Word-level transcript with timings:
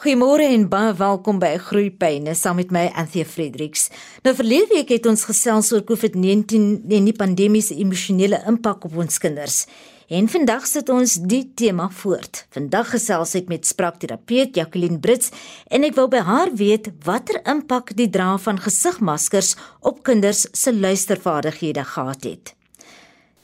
Goeiemôre 0.00 0.46
en 0.48 0.62
baie 0.64 0.94
welkom 0.96 1.36
by 1.42 1.58
Groeipyne 1.60 2.32
saam 2.32 2.56
met 2.56 2.70
my 2.72 2.86
Anthea 2.96 3.26
Fredericks. 3.28 3.90
Nou 4.24 4.32
verlede 4.32 4.70
week 4.70 4.94
het 4.94 5.04
ons 5.10 5.26
gesels 5.28 5.68
oor 5.74 5.82
COVID-19 5.84 6.62
en 6.96 7.08
die 7.10 7.12
pandemie 7.12 7.60
se 7.60 7.76
emosionele 7.76 8.38
impak 8.48 8.86
op 8.88 8.96
ons 9.04 9.20
kinders. 9.20 9.66
En 10.08 10.24
vandag 10.32 10.64
sit 10.70 10.88
ons 10.88 11.18
die 11.28 11.42
tema 11.52 11.90
voort. 11.92 12.46
Vandag 12.56 12.94
gesels 12.94 13.36
ek 13.42 13.52
met 13.52 13.68
spraakterapeut 13.68 14.56
Jacqueline 14.56 15.02
Brits 15.04 15.34
en 15.68 15.84
ek 15.84 16.00
wil 16.00 16.08
by 16.16 16.24
haar 16.24 16.56
weet 16.56 16.88
watter 17.04 17.42
impak 17.44 17.92
die 18.00 18.08
dra 18.08 18.38
van 18.40 18.56
gesigmaskers 18.56 19.52
op 19.84 20.00
kinders 20.08 20.46
se 20.56 20.72
luistervaardighede 20.72 21.84
gehad 21.92 22.24
het. 22.24 22.56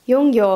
Jong 0.08 0.32
ja, 0.32 0.48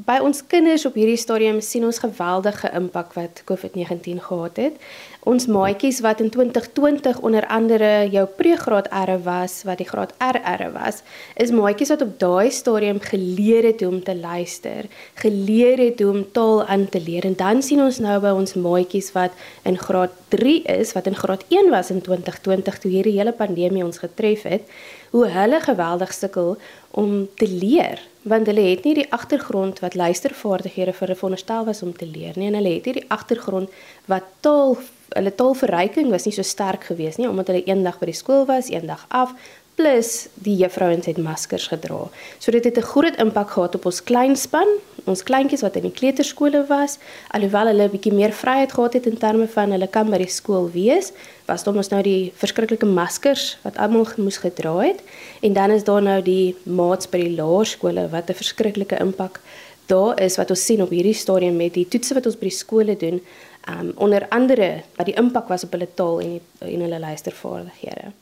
by 0.00 0.18
ons 0.24 0.40
kinders 0.48 0.86
op 0.88 0.96
hierdie 0.96 1.20
stadium 1.20 1.60
sien 1.60 1.84
ons 1.84 2.00
geweldige 2.00 2.70
impak 2.76 3.12
wat 3.16 3.42
COVID-19 3.48 4.22
gehad 4.24 4.56
het. 4.56 4.78
Ons 5.22 5.44
maatjies 5.46 6.00
wat 6.02 6.18
in 6.18 6.32
2020 6.34 7.20
onder 7.22 7.44
andere 7.46 8.08
jou 8.10 8.24
pregraad 8.26 8.88
R 8.90 9.12
was, 9.22 9.60
wat 9.62 9.78
die 9.78 9.86
graad 9.86 10.10
RR 10.18 10.64
was, 10.74 11.04
is 11.38 11.52
maatjies 11.54 11.92
wat 11.94 12.00
op 12.02 12.16
daai 12.18 12.50
stadium 12.50 12.98
geleer 12.98 13.68
het 13.68 13.84
hoe 13.84 13.92
om 13.92 14.00
te 14.02 14.16
luister, 14.18 14.88
geleer 15.22 15.78
het 15.78 16.02
hoe 16.02 16.10
om 16.10 16.24
taal 16.34 16.64
aan 16.66 16.88
te 16.90 16.98
leer. 17.00 17.28
En 17.30 17.36
dan 17.38 17.62
sien 17.62 17.84
ons 17.84 18.00
nou 18.02 18.16
by 18.18 18.32
ons 18.34 18.56
maatjies 18.58 19.12
wat 19.14 19.36
in 19.62 19.78
graad 19.78 20.16
3 20.34 20.56
is, 20.74 20.90
wat 20.98 21.06
in 21.06 21.14
graad 21.14 21.44
1 21.54 21.70
was 21.70 21.94
in 21.94 22.02
2020 22.02 22.80
toe 22.82 22.90
hierdie 22.90 23.14
hele 23.14 23.32
pandemie 23.32 23.84
ons 23.86 24.02
getref 24.02 24.42
het, 24.42 24.66
hoe 25.14 25.28
hulle 25.30 25.60
geweldig 25.62 26.10
sukkel 26.16 26.56
om 26.98 27.28
te 27.38 27.46
leer 27.46 28.02
want 28.22 28.46
hulle 28.46 28.62
het 28.68 28.84
nie 28.86 28.94
die 28.94 29.06
agtergrond 29.10 29.80
wat 29.82 29.96
luistervaardighede 29.98 30.92
vir 30.94 31.06
hulle 31.06 31.18
veronderstel 31.18 31.64
was 31.66 31.82
om 31.82 31.90
te 31.96 32.06
leer 32.06 32.38
nie 32.38 32.46
en 32.52 32.58
hulle 32.58 32.74
het 32.76 32.86
nie 32.86 33.00
die 33.00 33.08
agtergrond 33.10 33.72
wat 34.10 34.28
taal 34.46 34.76
hulle 35.14 35.34
taalverryking 35.34 36.10
was 36.10 36.24
nie 36.24 36.34
so 36.34 36.42
sterk 36.42 36.84
geweest 36.84 37.18
nie 37.18 37.28
omdat 37.28 37.46
hulle 37.52 37.64
eendag 37.64 37.98
by 38.00 38.06
die 38.06 38.16
skool 38.16 38.46
was, 38.46 38.70
eendag 38.70 39.06
af 39.08 39.34
plus 39.74 40.28
die 40.44 40.54
juffrouens 40.60 41.06
het 41.08 41.18
maskers 41.18 41.66
gedra. 41.72 42.08
So 42.38 42.52
dit 42.52 42.64
het 42.64 42.76
'n 42.76 42.90
groot 42.92 43.16
impak 43.16 43.50
gehad 43.50 43.74
op 43.74 43.84
ons 43.86 44.02
kleinspan, 44.02 44.68
ons 45.04 45.22
kleintjies 45.22 45.62
wat 45.62 45.76
in 45.76 45.82
die 45.82 45.98
kleuterskole 45.98 46.66
was, 46.68 46.98
alhoewel 47.30 47.66
hulle 47.66 47.84
'n 47.84 47.90
bietjie 47.90 48.12
meer 48.12 48.32
vryheid 48.32 48.72
gehad 48.72 48.92
het 48.92 49.06
in 49.06 49.18
terme 49.18 49.48
van 49.48 49.70
hulle 49.70 49.86
kan 49.86 50.10
by 50.10 50.18
die 50.18 50.28
skool 50.28 50.70
wees, 50.70 51.12
was 51.46 51.64
daar 51.64 51.74
mos 51.74 51.88
nou 51.88 52.02
die 52.02 52.32
verskriklike 52.36 52.86
maskers 52.86 53.58
wat 53.62 53.76
almal 53.76 54.06
moes 54.16 54.36
gedra 54.36 54.78
het. 54.78 55.00
En 55.40 55.52
dan 55.52 55.70
is 55.70 55.84
daar 55.84 56.02
nou 56.02 56.22
die 56.22 56.56
maats 56.62 57.08
by 57.08 57.18
die 57.18 57.36
laerskole 57.36 58.08
wat 58.08 58.30
'n 58.30 58.34
verskriklike 58.34 59.00
impak 59.00 59.40
daar 59.86 60.20
is 60.20 60.36
wat 60.36 60.50
ons 60.50 60.64
sien 60.64 60.82
op 60.82 60.90
hierdie 60.90 61.14
stadium 61.14 61.56
met 61.56 61.74
die 61.74 61.88
toetse 61.88 62.14
wat 62.14 62.26
ons 62.26 62.36
by 62.36 62.48
die 62.48 62.56
skole 62.56 62.96
doen, 62.96 63.20
um 63.68 63.92
onder 63.96 64.26
andere 64.28 64.82
wat 64.96 65.06
die 65.06 65.16
impak 65.18 65.48
was 65.48 65.64
op 65.64 65.72
hulle 65.72 65.88
taal 65.94 66.20
en 66.20 66.36
die, 66.38 66.42
en 66.74 66.80
hulle 66.80 66.98
luistervaardighede. 66.98 68.12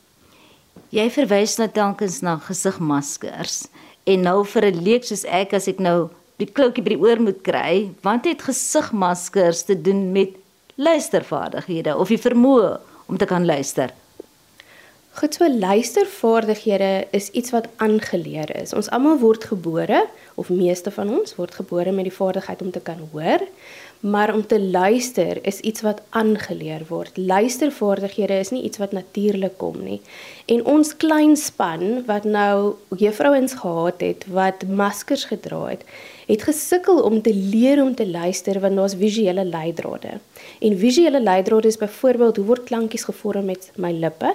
Jy 0.91 1.07
verwys 1.09 1.57
nou 1.57 1.69
telkens 1.71 2.19
na 2.21 2.35
gesigmaskers 2.43 3.65
en 4.03 4.21
nou 4.27 4.43
vir 4.45 4.65
'n 4.71 4.83
leek 4.83 5.03
soos 5.03 5.25
ek 5.25 5.53
as 5.53 5.67
ek 5.67 5.79
nou 5.79 6.09
die 6.37 6.49
kloutjie 6.49 6.83
by 6.83 6.95
die 6.95 7.01
oor 7.01 7.19
moet 7.21 7.41
kry, 7.45 7.91
want 8.01 8.25
het 8.25 8.41
gesigmaskers 8.41 9.63
te 9.63 9.81
doen 9.81 10.11
met 10.11 10.29
luistervaardighede 10.75 11.97
of 11.97 12.09
die 12.09 12.21
vermoë 12.21 12.79
om 13.07 13.17
te 13.17 13.25
kan 13.25 13.45
luister? 13.45 13.93
Goed 15.11 15.35
so 15.35 15.47
luistervaardighede 15.49 17.07
is 17.11 17.29
iets 17.35 17.51
wat 17.51 17.67
aangeleer 17.83 18.55
is. 18.55 18.71
Ons 18.73 18.87
almal 18.95 19.19
word 19.19 19.43
gebore 19.43 20.05
of 20.39 20.49
meeste 20.49 20.91
van 20.91 21.11
ons 21.11 21.35
word 21.35 21.53
gebore 21.59 21.91
met 21.91 22.07
die 22.07 22.15
vaardigheid 22.15 22.61
om 22.61 22.71
te 22.71 22.79
kan 22.79 23.01
hoor, 23.11 23.43
maar 24.01 24.33
om 24.33 24.47
te 24.47 24.61
luister 24.61 25.37
is 25.45 25.59
iets 25.59 25.81
wat 25.81 26.01
aangeleer 26.09 26.81
word. 26.87 27.17
Luistervaardighede 27.17 28.39
is 28.39 28.49
nie 28.49 28.63
iets 28.63 28.77
wat 28.77 28.91
natuurlik 28.91 29.57
kom 29.57 29.83
nie. 29.83 30.01
En 30.45 30.65
ons 30.65 30.95
klein 30.97 31.35
span 31.37 32.05
wat 32.05 32.23
nou 32.23 32.73
juffrouens 32.97 33.53
gehad 33.53 34.01
het 34.01 34.25
wat 34.27 34.65
maskers 34.67 35.23
gedra 35.29 35.65
het, 35.65 35.85
het 36.27 36.43
gesukkel 36.43 37.01
om 37.01 37.21
te 37.21 37.33
leer 37.33 37.83
om 37.83 37.95
te 37.95 38.09
luister 38.09 38.59
want 38.59 38.75
daar's 38.75 38.97
visuele 38.97 39.45
leidrade. 39.45 40.17
En 40.59 40.77
visuele 40.77 41.21
leidrade 41.21 41.67
is 41.67 41.77
byvoorbeeld 41.77 42.35
hoe 42.35 42.45
word 42.45 42.63
klankies 42.63 43.03
gevorm 43.03 43.45
met 43.45 43.71
my 43.75 43.91
lippe? 43.91 44.33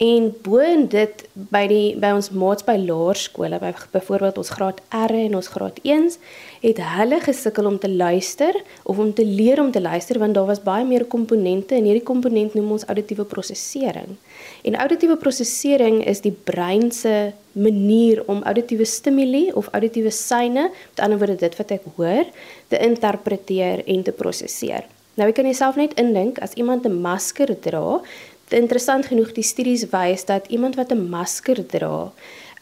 En 0.00 0.30
bo 0.40 0.62
en 0.64 0.86
dit 0.88 1.22
by 1.52 1.60
die 1.68 1.88
by 2.00 2.14
ons 2.16 2.30
maats 2.32 2.64
by 2.64 2.78
laerskole, 2.80 3.58
by 3.60 3.74
byvoorbeeld 3.92 4.38
ons 4.40 4.50
graad 4.56 4.78
R 4.96 5.12
en 5.26 5.34
ons 5.36 5.48
graad 5.52 5.76
1s, 5.84 6.14
het 6.62 6.78
hulle 6.94 7.18
gesukkel 7.20 7.66
om 7.68 7.76
te 7.82 7.90
luister 7.92 8.56
of 8.88 8.96
om 8.96 9.10
te 9.12 9.26
leer 9.28 9.60
om 9.60 9.68
te 9.74 9.82
luister 9.84 10.16
want 10.22 10.38
daar 10.38 10.48
was 10.48 10.62
baie 10.64 10.86
meer 10.88 11.04
komponente 11.04 11.76
en 11.76 11.84
hierdie 11.84 12.06
komponent 12.08 12.56
noem 12.56 12.70
ons 12.78 12.86
auditiewe 12.88 13.26
prosesering. 13.28 14.14
En 14.64 14.78
auditiewe 14.80 15.18
prosesering 15.20 16.00
is 16.08 16.24
die 16.24 16.32
brein 16.32 16.88
se 16.96 17.34
manier 17.52 18.22
om 18.24 18.40
auditiewe 18.48 18.86
stimule 18.88 19.50
of 19.52 19.68
auditiewe 19.76 20.14
syne, 20.16 20.70
met 20.94 21.04
ander 21.04 21.20
woorde 21.20 21.36
dit 21.44 21.60
wat 21.60 21.76
ek 21.76 21.84
hoor, 21.98 22.24
te 22.72 22.80
interpreteer 22.88 23.84
en 23.84 24.08
te 24.08 24.16
prosesseer. 24.16 24.88
Nou 25.20 25.26
ek 25.28 25.36
kan 25.36 25.48
jouself 25.48 25.76
net 25.76 25.92
indink 26.00 26.38
as 26.40 26.54
iemand 26.56 26.86
'n 26.88 27.00
masker 27.04 27.50
dra, 27.60 28.00
interessant 28.52 29.06
genoeg 29.06 29.32
die 29.32 29.44
studies 29.46 29.86
wys 29.92 30.24
dat 30.24 30.46
iemand 30.48 30.74
wat 30.74 30.92
'n 30.92 31.08
masker 31.08 31.66
dra, 31.66 32.12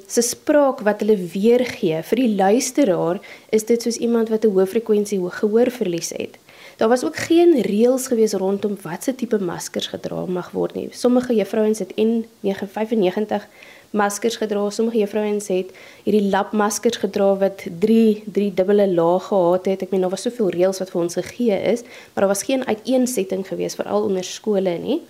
se 0.06 0.22
spraak 0.22 0.80
wat 0.80 1.00
hulle 1.00 1.16
weergee 1.16 2.02
vir 2.02 2.16
die 2.16 2.34
luisteraar, 2.34 3.20
is 3.50 3.64
dit 3.64 3.82
soos 3.82 3.96
iemand 3.96 4.28
wat 4.28 4.44
'n 4.44 4.52
hoë 4.54 4.66
frekwensie 4.66 5.20
gehoorverlies 5.30 6.10
het. 6.16 6.38
Daar 6.78 6.88
was 6.88 7.04
ook 7.04 7.16
geen 7.16 7.60
reëls 7.60 8.06
gewees 8.06 8.32
rondom 8.32 8.76
watse 8.82 9.14
tipe 9.14 9.38
maskers 9.38 9.86
gedra 9.86 10.26
mag 10.26 10.50
word 10.50 10.74
nie. 10.74 10.88
Sommige 10.92 11.34
juffrouens 11.34 11.78
het 11.78 11.92
N995 11.96 13.48
maskers 13.90 14.36
gedra, 14.36 14.70
sommige 14.70 14.98
juffrouens 14.98 15.48
het 15.48 15.70
hierdie 16.04 16.28
lapmaskers 16.30 16.96
gedra 16.96 17.36
wat 17.36 17.64
3 17.80 18.22
3 18.32 18.54
dubbele 18.54 18.86
lae 18.94 19.20
gehad 19.20 19.66
het. 19.66 19.82
Ek 19.82 19.90
meen 19.90 20.00
daar 20.00 20.10
was 20.10 20.22
soveel 20.22 20.48
reëls 20.54 20.78
wat 20.78 20.90
vir 20.90 21.00
ons 21.00 21.14
gegee 21.14 21.60
is, 21.72 21.82
maar 21.82 22.26
daar 22.26 22.34
was 22.34 22.42
geen 22.42 22.66
uiteensetting 22.66 23.46
gewees 23.48 23.74
veral 23.74 24.02
onder 24.02 24.24
skole 24.24 24.78
nie. 24.78 25.00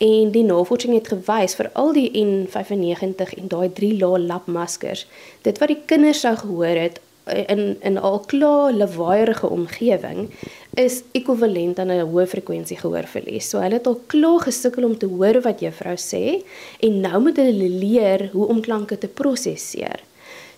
En 0.00 0.30
die 0.32 0.44
navorsing 0.48 0.94
het 0.96 1.10
gewys 1.12 1.54
vir 1.58 1.66
al 1.76 1.90
die 1.92 2.08
N95 2.16 3.34
en 3.36 3.50
daai 3.52 3.68
3 3.76 3.90
lae 4.00 4.20
lapmaskers, 4.24 5.04
dit 5.44 5.60
wat 5.60 5.68
die 5.68 5.82
kinders 5.92 6.22
sou 6.24 6.32
gehoor 6.40 6.80
het 6.80 6.96
eh, 7.28 7.44
in 7.52 7.76
in 7.84 7.98
al 8.00 8.16
klaar 8.30 8.72
lawaaierige 8.72 9.50
omgewing 9.52 10.30
is 10.80 11.02
ekwivalent 11.12 11.78
aan 11.78 11.92
'n 11.92 12.08
hoë 12.08 12.26
frekwensie 12.32 12.80
gehoorverlies. 12.80 13.50
So 13.50 13.60
hulle 13.60 13.76
het 13.76 13.86
al 13.86 14.00
klaar 14.06 14.40
gesukkel 14.48 14.84
om 14.88 14.96
te 14.98 15.06
hoor 15.06 15.42
wat 15.44 15.60
juffrou 15.60 15.96
sê 15.96 16.42
en 16.80 17.00
nou 17.00 17.20
moet 17.20 17.36
hulle 17.36 17.68
leer 17.68 18.30
hoe 18.32 18.46
om 18.46 18.60
klanke 18.60 18.98
te 18.98 19.08
prosesseer. 19.08 20.00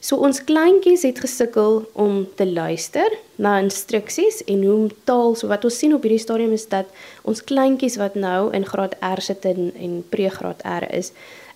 So 0.03 0.19
ons 0.19 0.41
kleintjies 0.43 1.05
het 1.07 1.21
gesukkel 1.23 1.85
om 1.95 2.25
te 2.35 2.43
luister 2.43 3.13
na 3.39 3.53
instruksies 3.63 4.41
en 4.51 4.65
hoe 4.67 4.73
om 4.75 4.89
taal, 5.07 5.37
so 5.39 5.47
wat 5.47 5.63
ons 5.69 5.77
sien 5.79 5.95
op 5.95 6.03
hierdie 6.03 6.19
stadium 6.19 6.51
is 6.57 6.65
dat 6.73 6.91
ons 7.23 7.43
kleintjies 7.47 8.01
wat 8.01 8.17
nou 8.19 8.49
in 8.51 8.67
graad 8.67 8.97
R 8.99 9.23
sit 9.23 9.47
en 9.47 9.71
en 9.79 10.01
pregraad 10.11 10.65
R 10.67 10.89
is, 10.91 11.12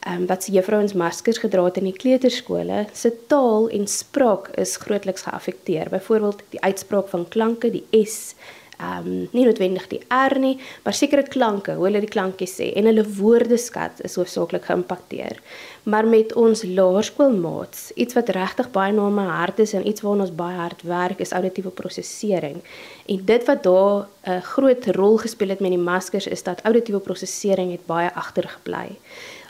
ehm 0.07 0.23
um, 0.23 0.29
wat 0.31 0.47
se 0.47 0.55
juffrouens 0.55 0.95
maskers 0.95 1.43
gedra 1.43 1.65
het 1.67 1.81
in 1.83 1.89
die 1.91 1.97
kleuterskole, 1.99 2.85
se 2.95 3.11
taal 3.27 3.67
en 3.75 3.91
spraak 3.91 4.53
is 4.63 4.77
grootliks 4.79 5.27
geaffekteer. 5.27 5.91
Byvoorbeeld 5.91 6.47
die 6.55 6.63
uitspraak 6.63 7.11
van 7.11 7.27
klanke, 7.29 7.73
die 7.75 8.07
S 8.07 8.37
ehm 8.77 9.07
um, 9.07 9.29
nie 9.33 9.45
noodwendig 9.47 9.87
die 9.89 10.01
R 10.13 10.39
nie, 10.39 10.57
maar 10.85 10.95
sekere 10.95 11.23
klanke, 11.23 11.77
hoe 11.79 11.87
hulle 11.89 12.03
die 12.05 12.11
klankies 12.13 12.57
sê 12.59 12.73
en 12.77 12.89
hulle 12.89 13.05
woordeskat 13.19 14.03
is 14.05 14.17
hoofsaaklik 14.21 14.67
geïmpakteer. 14.69 15.41
Maar 15.89 16.07
met 16.07 16.35
ons 16.37 16.63
laerskoolmaats, 16.67 17.93
iets 17.95 18.19
wat 18.19 18.33
regtig 18.37 18.69
baie 18.75 18.93
na 18.93 19.09
my 19.09 19.25
hart 19.31 19.63
is 19.65 19.73
en 19.73 19.87
iets 19.89 20.05
waarna 20.05 20.27
ons 20.27 20.35
baie 20.35 20.59
hard 20.59 20.83
werk, 20.83 21.23
is 21.25 21.33
auditiewe 21.33 21.71
prosesering. 21.71 22.61
En 23.07 23.25
dit 23.25 23.49
wat 23.49 23.63
daar 23.63 24.07
'n 24.27 24.31
uh, 24.31 24.43
groot 24.43 24.87
rol 24.87 25.17
gespeel 25.17 25.49
het 25.49 25.61
met 25.61 25.71
die 25.71 25.87
maskers 25.93 26.27
is 26.27 26.43
dat 26.43 26.61
auditiewe 26.63 27.01
prosesering 27.01 27.71
het 27.71 27.87
baie 27.87 28.13
agtergebly. 28.15 28.99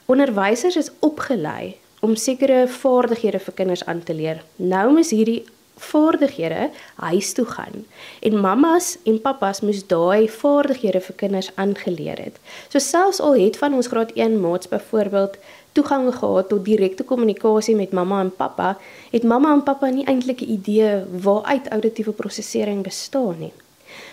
Onderwysers 0.07 0.77
is 0.77 0.91
opgelei 1.01 1.77
om 2.01 2.15
sekere 2.17 2.69
vaardighede 2.69 3.39
vir 3.39 3.55
kinders 3.55 3.85
aan 3.85 4.03
te 4.03 4.15
leer. 4.15 4.43
Nou 4.57 4.99
is 4.99 5.11
hierdie 5.11 5.45
vaardighede 5.77 6.71
huis 6.95 7.33
toe 7.33 7.45
gaan 7.45 7.85
en 8.21 8.41
mammas 8.41 8.97
en 9.05 9.21
pappas 9.21 9.61
moes 9.61 9.83
daai 9.87 10.29
vaardighede 10.29 11.01
vir 11.01 11.17
kinders 11.17 11.51
aangeleer 11.55 12.19
het. 12.19 12.41
So 12.69 12.79
selfs 12.79 13.21
al 13.21 13.37
het 13.37 13.59
van 13.61 13.75
ons 13.75 13.91
graad 13.93 14.13
1 14.15 14.41
maats 14.41 14.69
byvoorbeeld 14.69 15.37
toegang 15.73 16.09
gehad 16.15 16.49
tot 16.49 16.65
direkte 16.65 17.05
kommunikasie 17.05 17.77
met 17.77 17.93
mamma 17.93 18.21
en 18.21 18.33
pappa, 18.37 18.79
het 19.11 19.23
mamma 19.23 19.53
en 19.53 19.63
pappa 19.63 19.91
nie 19.93 20.07
eintlik 20.09 20.41
'n 20.41 20.51
idee 20.51 21.05
waaruit 21.23 21.69
auditiewe 21.69 22.13
prosesering 22.13 22.83
bestaan 22.83 23.37
nie. 23.39 23.53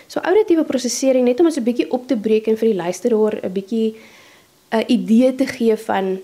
So 0.06 0.20
auditiewe 0.20 0.64
prosesering 0.64 1.24
net 1.24 1.40
om 1.40 1.46
ons 1.46 1.56
'n 1.56 1.62
bietjie 1.62 1.90
op 1.90 2.06
te 2.06 2.16
breek 2.16 2.46
en 2.46 2.56
vir 2.56 2.68
die 2.68 2.80
luisteraar 2.82 3.40
'n 3.42 3.52
bietjie 3.52 3.96
'n 4.70 4.84
idee 4.86 5.34
te 5.34 5.46
gee 5.46 5.76
van 5.76 6.20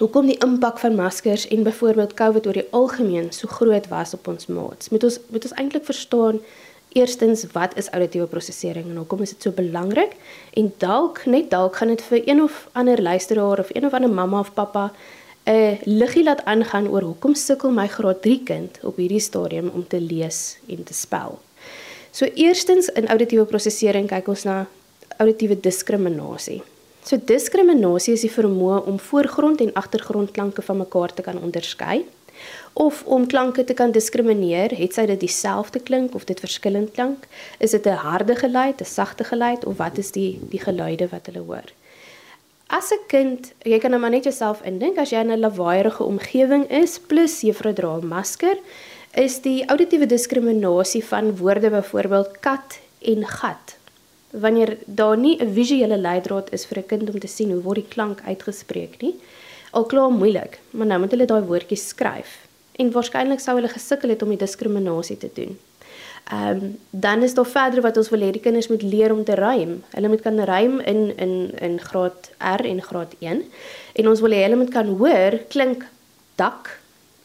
hoekom 0.00 0.26
die 0.26 0.38
impak 0.44 0.80
van 0.80 0.96
maskers 0.96 1.46
en 1.52 1.62
byvoorbeeld 1.62 2.16
COVID 2.16 2.46
oor 2.48 2.58
die 2.58 2.68
algemeen 2.76 3.30
so 3.36 3.48
groot 3.48 3.88
was 3.92 4.14
op 4.16 4.28
ons 4.32 4.48
maats. 4.48 4.88
Moet 4.88 5.04
ons 5.04 5.20
moet 5.28 5.44
ons 5.44 5.56
eintlik 5.60 5.84
verstaan 5.84 6.40
Eerstens, 6.90 7.44
wat 7.52 7.76
is 7.78 7.86
auditiewe 7.94 8.26
prosesering 8.26 8.88
en 8.90 8.96
hoekom 8.96 9.20
is 9.22 9.30
dit 9.30 9.44
so 9.46 9.54
belangrik? 9.54 10.16
En 10.58 10.72
dalk, 10.82 11.20
net 11.30 11.46
dalk 11.50 11.76
gaan 11.78 11.92
dit 11.92 12.02
vir 12.02 12.24
een 12.26 12.42
of 12.42 12.64
ander 12.74 13.02
luisteraar 13.02 13.62
of 13.62 13.70
een 13.70 13.86
of 13.86 13.94
ander 13.94 14.10
mamma 14.10 14.40
of 14.40 14.50
pappa 14.54 14.90
'n 15.44 15.50
uh, 15.50 15.78
liggie 15.84 16.24
laat 16.24 16.44
aangaan 16.44 16.88
oor 16.88 17.02
hoekom 17.02 17.34
sukkel 17.34 17.70
my 17.70 17.86
graad 17.88 18.22
3 18.22 18.42
kind 18.44 18.78
op 18.82 18.96
hierdie 18.96 19.20
stadium 19.20 19.70
om 19.74 19.86
te 19.86 20.00
lees 20.00 20.58
en 20.68 20.84
te 20.84 20.94
spel. 20.94 21.38
So 22.10 22.24
eerstens 22.34 22.88
in 22.88 23.08
auditiewe 23.08 23.44
prosesering 23.44 24.08
kyk 24.08 24.28
ons 24.28 24.42
na 24.44 24.66
auditiewe 25.16 25.60
diskriminasie. 25.60 26.62
So 27.02 27.16
diskriminasie 27.16 28.12
is 28.12 28.24
die 28.26 28.32
vermoë 28.32 28.84
om 28.90 28.98
voorgrond 29.00 29.60
en 29.60 29.72
agtergrondklanke 29.72 30.62
van 30.62 30.76
mekaar 30.76 31.14
te 31.14 31.22
kan 31.22 31.40
onderskei 31.40 32.04
of 32.72 33.02
om 33.04 33.26
klanke 33.26 33.64
te 33.64 33.74
kan 33.74 33.92
diskrimineer, 33.92 34.72
het 34.76 34.94
sy 34.94 35.06
dit 35.10 35.20
dieselfde 35.20 35.80
klink 35.80 36.14
of 36.14 36.24
dit 36.24 36.40
verskillend 36.40 36.92
klink? 36.96 37.26
Is 37.58 37.70
dit 37.70 37.86
'n 37.86 38.02
harde 38.06 38.36
geluid, 38.36 38.80
'n 38.80 38.84
sagte 38.84 39.24
geluid 39.24 39.64
of 39.64 39.76
wat 39.76 39.98
is 39.98 40.10
die 40.12 40.40
die 40.50 40.60
geluide 40.60 41.08
wat 41.08 41.26
hulle 41.26 41.44
hoor? 41.44 41.68
As 42.68 42.92
'n 42.92 43.06
kind, 43.06 43.52
jy 43.64 43.78
kan 43.78 43.90
nou 43.90 44.00
maar 44.00 44.10
net 44.10 44.24
jouself 44.24 44.62
indink 44.62 44.98
as 44.98 45.10
jy 45.10 45.20
in 45.20 45.30
'n 45.32 45.40
lawaaierige 45.40 46.04
omgewing 46.04 46.70
is 46.70 46.98
plus 46.98 47.40
juffrou 47.40 47.72
dra 47.72 47.96
'n 47.96 48.06
masker, 48.06 48.56
is 49.14 49.40
die 49.40 49.66
auditiewe 49.66 50.06
diskriminasie 50.06 51.04
van 51.04 51.36
woorde 51.36 51.70
byvoorbeeld 51.70 52.40
kat 52.40 52.78
en 53.02 53.26
gat. 53.26 53.79
Wanneer 54.30 54.76
daar 54.84 55.16
nie 55.16 55.36
'n 55.38 55.52
visuele 55.52 55.98
leidraad 55.98 56.52
is 56.52 56.66
vir 56.66 56.78
'n 56.78 56.86
kind 56.86 57.10
om 57.10 57.18
te 57.18 57.26
sien 57.26 57.50
hoe 57.50 57.62
word 57.62 57.76
die 57.76 57.88
klank 57.88 58.20
uitgespreek 58.26 59.00
nie, 59.00 59.14
al 59.70 59.84
klaar 59.84 60.10
moeilik, 60.10 60.58
maar 60.70 60.86
nou 60.86 61.00
moet 61.00 61.10
hulle 61.10 61.26
daai 61.26 61.42
woordjies 61.42 61.88
skryf. 61.88 62.46
En 62.72 62.92
waarskynlik 62.92 63.40
sou 63.40 63.54
hulle 63.54 63.68
gesukkel 63.68 64.08
het 64.08 64.22
om 64.22 64.28
die 64.28 64.38
diskriminasie 64.38 65.16
te 65.16 65.30
doen. 65.34 65.58
Ehm 66.30 66.48
um, 66.48 66.78
dan 66.90 67.22
is 67.22 67.34
daar 67.34 67.46
verder 67.46 67.80
wat 67.80 67.96
ons 67.96 68.08
wil 68.08 68.20
hê 68.20 68.30
die 68.30 68.40
kinders 68.40 68.68
moet 68.68 68.82
leer 68.82 69.12
om 69.12 69.24
te 69.24 69.34
rym. 69.34 69.82
Hulle 69.90 70.08
moet 70.08 70.20
kan 70.20 70.40
rym 70.40 70.80
in 70.80 71.16
in 71.16 71.50
in 71.58 71.80
graad 71.80 72.30
R 72.38 72.64
en 72.64 72.82
graad 72.82 73.14
1. 73.18 73.42
En 73.92 74.08
ons 74.08 74.20
wil 74.20 74.30
hê 74.30 74.42
hulle 74.42 74.56
moet 74.56 74.70
kan 74.70 74.86
hoor 74.86 75.38
klink 75.48 75.86
dak 76.34 76.79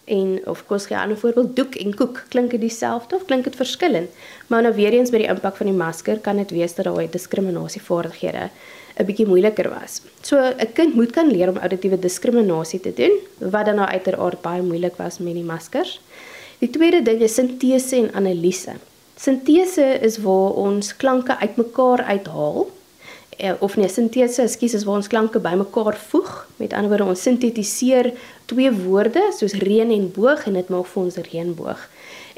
en 0.06 0.40
of 0.46 0.66
kos 0.66 0.86
gee 0.86 0.98
'n 0.98 1.02
ander 1.02 1.18
voorbeeld 1.18 1.56
doek 1.56 1.76
en 1.76 1.96
koek 1.96 2.24
klink 2.30 2.52
dit 2.52 2.62
dieselfde 2.62 3.16
of 3.16 3.26
klink 3.26 3.44
dit 3.44 3.56
verskillend. 3.56 4.10
Maar 4.48 4.62
nou 4.62 4.74
weer 4.74 4.94
eens 4.94 5.10
by 5.10 5.18
die 5.18 5.28
impak 5.28 5.56
van 5.56 5.66
die 5.66 5.76
masker 5.76 6.20
kan 6.20 6.38
dit 6.38 6.52
wees 6.52 6.76
dat 6.76 6.86
daai 6.86 7.08
diskriminasievaardighede 7.10 8.50
'n 9.00 9.06
bietjie 9.06 9.28
moeiliker 9.28 9.70
was. 9.70 10.02
So 10.22 10.38
'n 10.38 10.74
kind 10.74 10.96
moet 10.96 11.12
kan 11.12 11.32
leer 11.32 11.50
om 11.50 11.58
auditiewe 11.58 12.00
diskriminasie 12.00 12.80
te 12.80 12.94
doen, 12.94 13.12
wat 13.38 13.66
dan 13.66 13.76
nou 13.76 13.88
uiteraard 13.88 14.42
baie 14.42 14.62
moeilik 14.62 14.96
was 14.96 15.18
met 15.20 15.34
die 15.34 15.44
maskers. 15.44 16.00
Die 16.60 16.70
tweede 16.70 17.02
ding 17.02 17.22
is 17.22 17.34
sintese 17.34 17.96
en 17.96 18.14
analise. 18.14 18.74
Sintese 19.16 20.00
is 20.02 20.18
waar 20.18 20.52
ons 20.52 20.96
klanke 20.96 21.38
uitmekaar 21.38 22.02
uithaal 22.04 22.68
of 23.60 23.76
nee, 23.76 23.90
sintese, 23.90 24.44
ekskuus, 24.46 24.74
is 24.78 24.86
waar 24.88 25.02
ons 25.02 25.10
klanke 25.12 25.40
bymekaar 25.44 25.98
voeg. 26.10 26.32
Met 26.62 26.74
ander 26.74 26.92
woorde, 26.92 27.10
ons 27.16 27.26
sintetiseer 27.28 28.14
twee 28.50 28.72
woorde 28.72 29.24
soos 29.36 29.58
reën 29.62 29.92
en 29.92 30.08
boog 30.16 30.46
en 30.48 30.60
dit 30.60 30.72
maak 30.74 30.88
vir 30.92 31.04
ons 31.04 31.20
reënboog. 31.28 31.84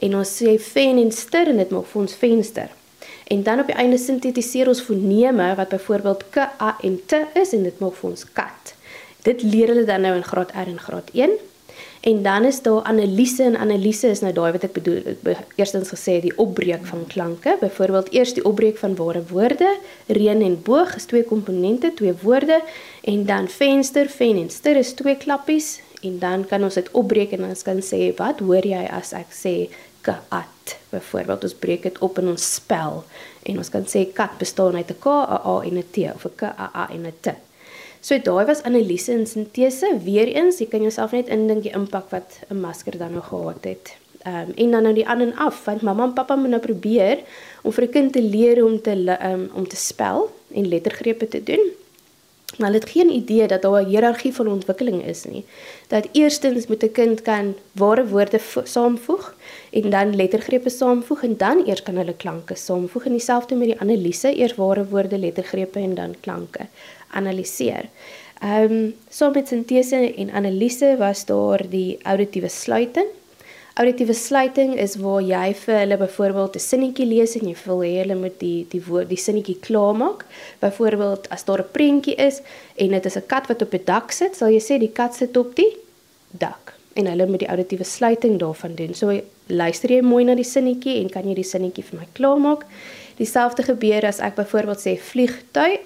En 0.05 0.17
ons 0.21 0.33
sê 0.41 0.57
ven 0.71 1.01
en 1.01 1.11
ster 1.13 1.51
en 1.51 1.61
dit 1.61 1.73
maak 1.75 1.89
vir 1.91 2.01
ons 2.01 2.17
venster. 2.23 2.73
En 3.27 3.43
dan 3.43 3.59
op 3.59 3.67
die 3.67 3.75
einde 3.75 3.99
sintetiseer 3.99 4.69
ons 4.71 4.81
foneme 4.81 5.49
wat 5.59 5.73
byvoorbeeld 5.73 6.23
k, 6.31 6.47
a 6.61 6.77
en 6.81 6.97
t 7.05 7.21
is 7.35 7.53
en 7.53 7.67
dit 7.67 7.83
maak 7.83 7.97
vir 7.99 8.09
ons 8.13 8.25
kat. 8.33 8.73
Dit 9.27 9.43
leer 9.43 9.73
hulle 9.73 9.85
dan 9.87 10.05
nou 10.07 10.15
in 10.15 10.23
graad 10.23 10.53
R 10.55 10.71
en 10.71 10.79
graad 10.79 11.11
1. 11.13 11.35
En 12.07 12.21
dan 12.23 12.45
is 12.45 12.61
daar 12.61 12.83
analise 12.83 13.43
en 13.43 13.57
analise 13.57 14.07
is 14.07 14.21
nou 14.23 14.31
daai 14.33 14.51
wat 14.55 14.63
ek 14.63 14.77
bedoel 14.77 15.33
eerstens 15.59 15.89
gesê 15.91 16.13
die 16.23 16.31
opbreek 16.39 16.85
van 16.87 17.01
klanke. 17.11 17.57
Byvoorbeeld 17.59 18.13
eers 18.15 18.31
die 18.37 18.45
opbreek 18.47 18.77
van 18.79 18.95
ware 18.95 19.23
woorde, 19.27 19.73
reën 20.07 20.41
en 20.41 20.55
boog 20.63 20.93
is 20.95 21.09
twee 21.11 21.25
komponente, 21.27 21.91
twee 21.99 22.13
woorde 22.21 22.61
en 23.03 23.25
dan 23.27 23.49
venster, 23.51 24.07
ven 24.07 24.39
en 24.39 24.47
ster 24.49 24.79
is 24.79 24.93
twee 24.95 25.17
klappies 25.19 25.81
en 26.01 26.15
dan 26.19 26.45
kan 26.47 26.63
ons 26.63 26.79
dit 26.79 26.91
opbreek 26.95 27.33
en 27.35 27.49
ons 27.49 27.65
kan 27.67 27.81
sê 27.83 27.99
wat 28.21 28.39
hoor 28.39 28.63
jy 28.63 28.85
as 28.99 29.11
ek 29.17 29.35
sê 29.35 29.55
kat 30.07 30.77
byvoorbeeld 30.93 31.43
ons 31.43 31.57
breek 31.59 31.83
dit 31.89 31.99
op 32.07 32.21
in 32.21 32.31
ons 32.31 32.47
spel 32.53 33.01
en 33.43 33.59
ons 33.59 33.73
kan 33.73 33.83
sê 33.83 34.05
kat 34.15 34.39
bestaan 34.39 34.79
uit 34.79 34.95
'n 34.95 34.99
k, 35.03 35.07
'n 35.07 35.41
a 35.51 35.55
en 35.67 35.77
'n 35.77 35.87
t 35.91 36.07
of 36.15 36.23
'n 36.25 36.35
k, 36.39 36.43
'n 36.55 36.71
a 36.71 36.87
en 36.95 37.05
'n 37.07 37.13
t. 37.21 37.46
So 38.07 38.15
daai 38.23 38.45
was 38.47 38.61
analise 38.63 39.11
en 39.11 39.25
sintese. 39.27 39.87
Weereens, 40.05 40.61
jy 40.61 40.69
kan 40.71 40.85
jouself 40.85 41.11
net 41.11 41.27
indink 41.33 41.65
die 41.65 41.73
impak 41.75 42.07
wat 42.13 42.37
'n 42.47 42.61
masker 42.63 42.95
dan 42.95 43.11
nou 43.11 43.23
gehad 43.23 43.63
het. 43.67 43.97
Um, 44.23 44.53
en 44.55 44.71
dan 44.71 44.83
nou 44.83 44.93
die 44.93 45.07
aan 45.07 45.21
en 45.21 45.35
af 45.35 45.65
want 45.65 45.81
mamma 45.81 46.03
en 46.03 46.13
pappa 46.13 46.35
moet 46.35 46.49
nou 46.49 46.61
probeer 46.61 47.19
om 47.63 47.71
vir 47.71 47.83
'n 47.83 47.89
kind 47.91 48.13
te 48.13 48.21
leer 48.21 48.63
om 48.63 48.81
te 48.81 48.95
um, 49.31 49.49
om 49.53 49.67
te 49.67 49.75
spel 49.75 50.31
en 50.53 50.67
lettergrepe 50.67 51.27
te 51.27 51.43
doen. 51.43 51.63
Maar 52.55 52.67
hulle 52.67 52.79
het 52.79 52.89
geen 52.89 53.09
idee 53.09 53.47
dat 53.47 53.61
daar 53.61 53.81
'n 53.81 53.87
hiërargie 53.87 54.33
van 54.33 54.47
ontwikkeling 54.47 55.05
is 55.05 55.23
nie. 55.23 55.45
Dat 55.87 56.07
eerstens 56.11 56.67
moet 56.67 56.83
'n 56.83 56.91
kind 56.91 57.21
kan 57.21 57.55
ware 57.71 58.07
woorde 58.07 58.39
saamvoeg 58.63 59.35
en 59.71 59.89
dan 59.89 60.15
lettergrepe 60.15 60.69
saamvoeg 60.69 61.23
en 61.23 61.37
dan 61.37 61.63
eers 61.65 61.83
kan 61.83 61.95
hulle 61.95 62.13
klanke 62.13 62.55
saamvoeg 62.55 63.05
en 63.05 63.11
dieselfde 63.11 63.55
met 63.55 63.67
die 63.67 63.79
analise, 63.79 64.37
eers 64.37 64.55
ware 64.55 64.87
woorde, 64.87 65.17
lettergrepe 65.17 65.79
en 65.79 65.95
dan 65.95 66.15
klanke 66.19 66.65
analiseer. 67.07 67.89
Ehm 68.41 68.71
um, 68.71 68.95
so 69.09 69.31
met 69.31 69.47
sintese 69.47 70.13
en 70.15 70.31
analise 70.31 70.95
was 70.97 71.25
daar 71.25 71.69
die 71.69 71.97
auditiewe 72.01 72.47
sluiting 72.47 73.07
Auditiewe 73.77 74.13
sluiting 74.13 74.71
is 74.81 74.95
waar 74.97 75.19
jy 75.21 75.51
vir 75.53 75.75
hulle 75.77 75.97
byvoorbeeld 76.01 76.55
'n 76.55 76.65
sinnetjie 76.65 77.05
lees 77.05 77.35
en 77.37 77.47
jy 77.47 77.55
wil 77.65 77.81
hê 77.85 77.91
hulle 78.01 78.15
moet 78.15 78.39
die 78.39 78.65
die 78.71 78.81
woord 78.81 79.09
die 79.09 79.23
sinnetjie 79.25 79.59
klaarmaak. 79.67 80.25
Byvoorbeeld 80.61 81.29
as 81.29 81.45
daar 81.45 81.61
'n 81.61 81.71
prentjie 81.71 82.15
is 82.15 82.41
en 82.75 82.89
dit 82.89 83.05
is 83.05 83.17
'n 83.17 83.27
kat 83.27 83.47
wat 83.47 83.61
op 83.61 83.73
'n 83.73 83.85
dak 83.85 84.11
sit, 84.11 84.35
sal 84.35 84.49
jy 84.49 84.59
sê 84.59 84.79
die 84.79 84.91
kat 84.99 85.13
sit 85.15 85.37
op 85.37 85.55
die 85.55 85.77
dak 86.31 86.73
en 86.95 87.05
hulle 87.05 87.27
moet 87.27 87.39
die 87.39 87.47
auditiewe 87.47 87.83
sluiting 87.83 88.39
daarvan 88.39 88.75
doen. 88.75 88.93
So 88.93 89.21
luister 89.47 89.89
jy 89.89 90.01
mooi 90.01 90.23
na 90.23 90.35
die 90.35 90.43
sinnetjie 90.43 91.01
en 91.01 91.09
kan 91.09 91.27
jy 91.27 91.35
die 91.35 91.43
sinnetjie 91.53 91.83
vir 91.83 91.99
my 91.99 92.07
klaarmaak. 92.13 92.65
Dieselfde 93.17 93.63
gebeur 93.63 94.05
as 94.05 94.19
ek 94.19 94.35
byvoorbeeld 94.35 94.79
sê 94.79 94.97
vliegtuig, 94.97 95.79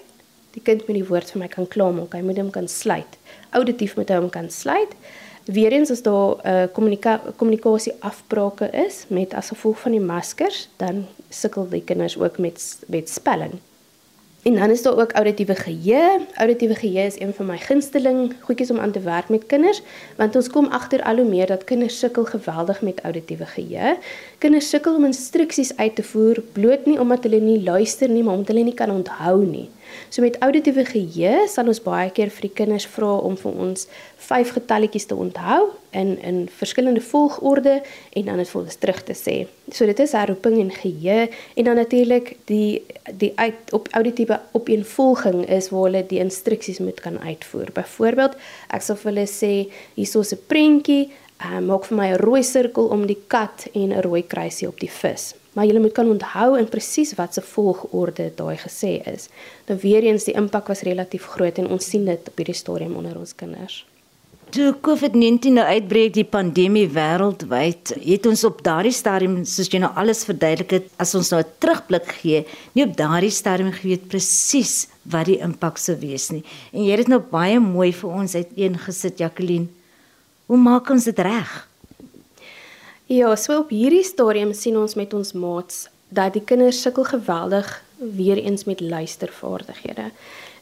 die 0.53 0.63
kind 0.63 0.88
moet 0.88 0.97
die 0.97 1.07
woord 1.07 1.31
vir 1.31 1.39
my 1.39 1.47
kan 1.47 1.67
klaarmaak. 1.67 2.13
Hy 2.13 2.21
moet 2.21 2.38
hom 2.38 2.51
kan 2.51 2.67
sluit. 2.67 3.17
Auditief 3.49 3.95
moet 3.95 4.09
hy 4.09 4.15
hom 4.15 4.29
kan 4.29 4.49
sluit. 4.49 4.95
Weerens 5.45 5.89
as 5.89 6.01
daar 6.01 6.35
'n 6.35 6.47
uh, 6.47 6.63
kommunika 6.73 7.21
kommunikasie 7.35 7.93
afbrake 7.99 8.69
is 8.69 9.05
met 9.07 9.33
as 9.33 9.47
gevolg 9.47 9.79
van 9.79 9.91
die 9.91 9.99
maskers, 9.99 10.69
dan 10.77 11.05
sukkel 11.29 11.69
die 11.69 11.83
kinders 11.83 12.19
ook 12.19 12.38
met 12.38 12.79
met 12.88 13.09
spelling. 13.09 13.51
En 14.41 14.55
dan 14.55 14.69
is 14.69 14.81
daar 14.81 14.97
ook 14.97 15.11
auditiewe 15.11 15.55
geheue. 15.55 16.19
Auditiewe 16.35 16.75
geheue 16.75 17.05
is 17.05 17.19
een 17.19 17.33
van 17.33 17.45
my 17.45 17.57
gunsteling 17.57 18.33
goedjies 18.39 18.71
om 18.71 18.79
aan 18.79 18.91
te 18.91 19.00
werk 19.00 19.29
met 19.29 19.45
kinders, 19.45 19.81
want 20.17 20.36
ons 20.36 20.50
kom 20.50 20.65
agter 20.65 21.03
al 21.03 21.15
hoe 21.15 21.25
meer 21.25 21.48
dat 21.48 21.63
kinders 21.63 22.00
sukkel 22.00 22.25
geweldig 22.25 22.81
met 22.81 23.01
auditiewe 23.01 23.45
geheue. 23.45 23.98
Kinders 24.38 24.69
sukkel 24.69 24.95
om 24.95 25.05
instruksies 25.05 25.77
uit 25.77 25.95
te 25.95 26.03
voer 26.03 26.41
bloot 26.51 26.86
nie 26.86 27.00
omdat 27.00 27.24
hulle 27.24 27.39
nie 27.39 27.63
luister 27.63 28.10
nie, 28.10 28.24
maar 28.24 28.33
omdat 28.33 28.48
hulle 28.48 28.63
nie 28.63 28.74
kan 28.74 28.91
onthou 28.91 29.45
nie. 29.45 29.69
So 30.10 30.21
met 30.21 30.38
auditiewe 30.41 30.86
geheue 30.86 31.48
sal 31.51 31.67
ons 31.71 31.81
baie 31.83 32.10
keer 32.15 32.31
vir 32.33 32.48
die 32.48 32.55
kinders 32.62 32.88
vra 32.89 33.13
om 33.21 33.38
vir 33.39 33.60
ons 33.65 33.88
vyf 34.27 34.53
getalletjies 34.57 35.07
te 35.10 35.15
onthou 35.15 35.71
in 35.98 36.13
in 36.21 36.43
verskillende 36.57 37.01
volgorde 37.01 37.81
en 38.13 38.25
dan 38.25 38.38
dit 38.38 38.50
vir 38.50 38.62
ons 38.62 38.77
terug 38.83 39.01
te 39.03 39.15
sê. 39.17 39.36
So 39.71 39.86
dit 39.86 40.00
is 40.00 40.15
herroeping 40.17 40.60
en 40.60 40.71
geheue 40.71 41.29
en 41.55 41.69
dan 41.69 41.75
natuurlik 41.75 42.36
die 42.51 42.83
die 43.12 43.31
uit 43.36 43.74
op 43.74 43.89
auditiewe 43.98 44.39
opeenvolging 44.51 45.45
is 45.50 45.71
waar 45.74 45.89
hulle 45.89 46.05
die 46.07 46.21
instruksies 46.24 46.79
moet 46.79 47.01
kan 47.01 47.19
uitvoer. 47.19 47.71
Byvoorbeeld, 47.74 48.38
ek 48.69 48.86
sal 48.86 49.00
vir 49.01 49.12
hulle 49.12 49.27
sê 49.27 49.53
hierso 49.95 50.21
'n 50.21 50.39
prentjie, 50.48 51.10
uh, 51.41 51.60
maak 51.60 51.86
vir 51.86 51.98
my 51.98 52.07
'n 52.13 52.21
rooi 52.21 52.43
sirkel 52.43 52.88
om 52.88 53.05
die 53.05 53.21
kat 53.27 53.67
en 53.74 53.89
'n 53.91 54.01
rooi 54.01 54.24
kruisie 54.24 54.67
op 54.67 54.79
die 54.79 54.91
vis 55.01 55.33
maar 55.53 55.67
jy 55.67 55.79
moet 55.79 55.95
kan 55.95 56.10
onthou 56.10 56.55
in 56.60 56.69
presies 56.71 57.13
wat 57.19 57.36
se 57.36 57.41
volgorde 57.43 58.31
daai 58.36 58.57
gesê 58.57 59.00
is. 59.12 59.27
Nou 59.67 59.79
weer 59.83 60.03
eens 60.07 60.27
die 60.29 60.36
impak 60.39 60.71
was 60.71 60.86
relatief 60.88 61.27
groot 61.36 61.57
en 61.60 61.71
ons 61.75 61.88
sien 61.88 62.05
dit 62.07 62.27
op 62.27 62.38
hierdie 62.39 62.55
stadium 62.55 62.95
onder 62.95 63.17
ons 63.19 63.36
kinders. 63.36 63.81
Toe 64.51 64.74
COVID-19 64.83 65.55
nou 65.55 65.63
uitbreek 65.63 66.12
die 66.12 66.27
pandemie 66.27 66.88
wêreldwyd, 66.91 67.93
het 68.03 68.25
ons 68.27 68.43
op 68.43 68.60
daardie 68.63 68.91
stadium 68.91 69.38
soos 69.48 69.69
jy 69.71 69.79
nou 69.79 69.91
alles 69.95 70.25
verduidelik 70.27 70.75
het, 70.75 70.89
as 71.00 71.15
ons 71.15 71.31
nou 71.31 71.39
'n 71.39 71.53
terugblik 71.60 72.12
gee, 72.19 72.45
nie 72.75 72.83
op 72.83 72.98
daardie 72.98 73.31
stadium 73.31 73.71
geweet 73.71 74.10
presies 74.12 74.88
wat 75.03 75.25
die 75.25 75.39
impak 75.39 75.77
sou 75.77 75.95
wees 75.95 76.31
nie. 76.31 76.43
En 76.74 76.83
jy 76.83 76.91
het 76.91 77.07
dit 77.07 77.07
nou 77.07 77.19
baie 77.19 77.60
mooi 77.60 77.93
vir 77.93 78.10
ons 78.10 78.36
uiteengesit, 78.36 79.19
Jacqueline. 79.19 79.67
Hoe 80.51 80.60
maak 80.60 80.89
ons 80.91 81.05
dit 81.08 81.20
reg? 81.24 81.51
Ja, 83.08 83.29
so 83.39 83.62
op 83.62 83.70
hierdie 83.72 84.03
stadium 84.03 84.50
sien 84.51 84.75
ons 84.75 84.98
met 85.00 85.13
ons 85.15 85.29
maats 85.31 85.86
dat 86.12 86.34
die 86.36 86.43
kinders 86.43 86.81
sukkel 86.84 87.08
geweldig 87.08 87.70
weer 88.17 88.41
eens 88.41 88.65
met 88.67 88.84
luistervaardighede. 88.84 90.10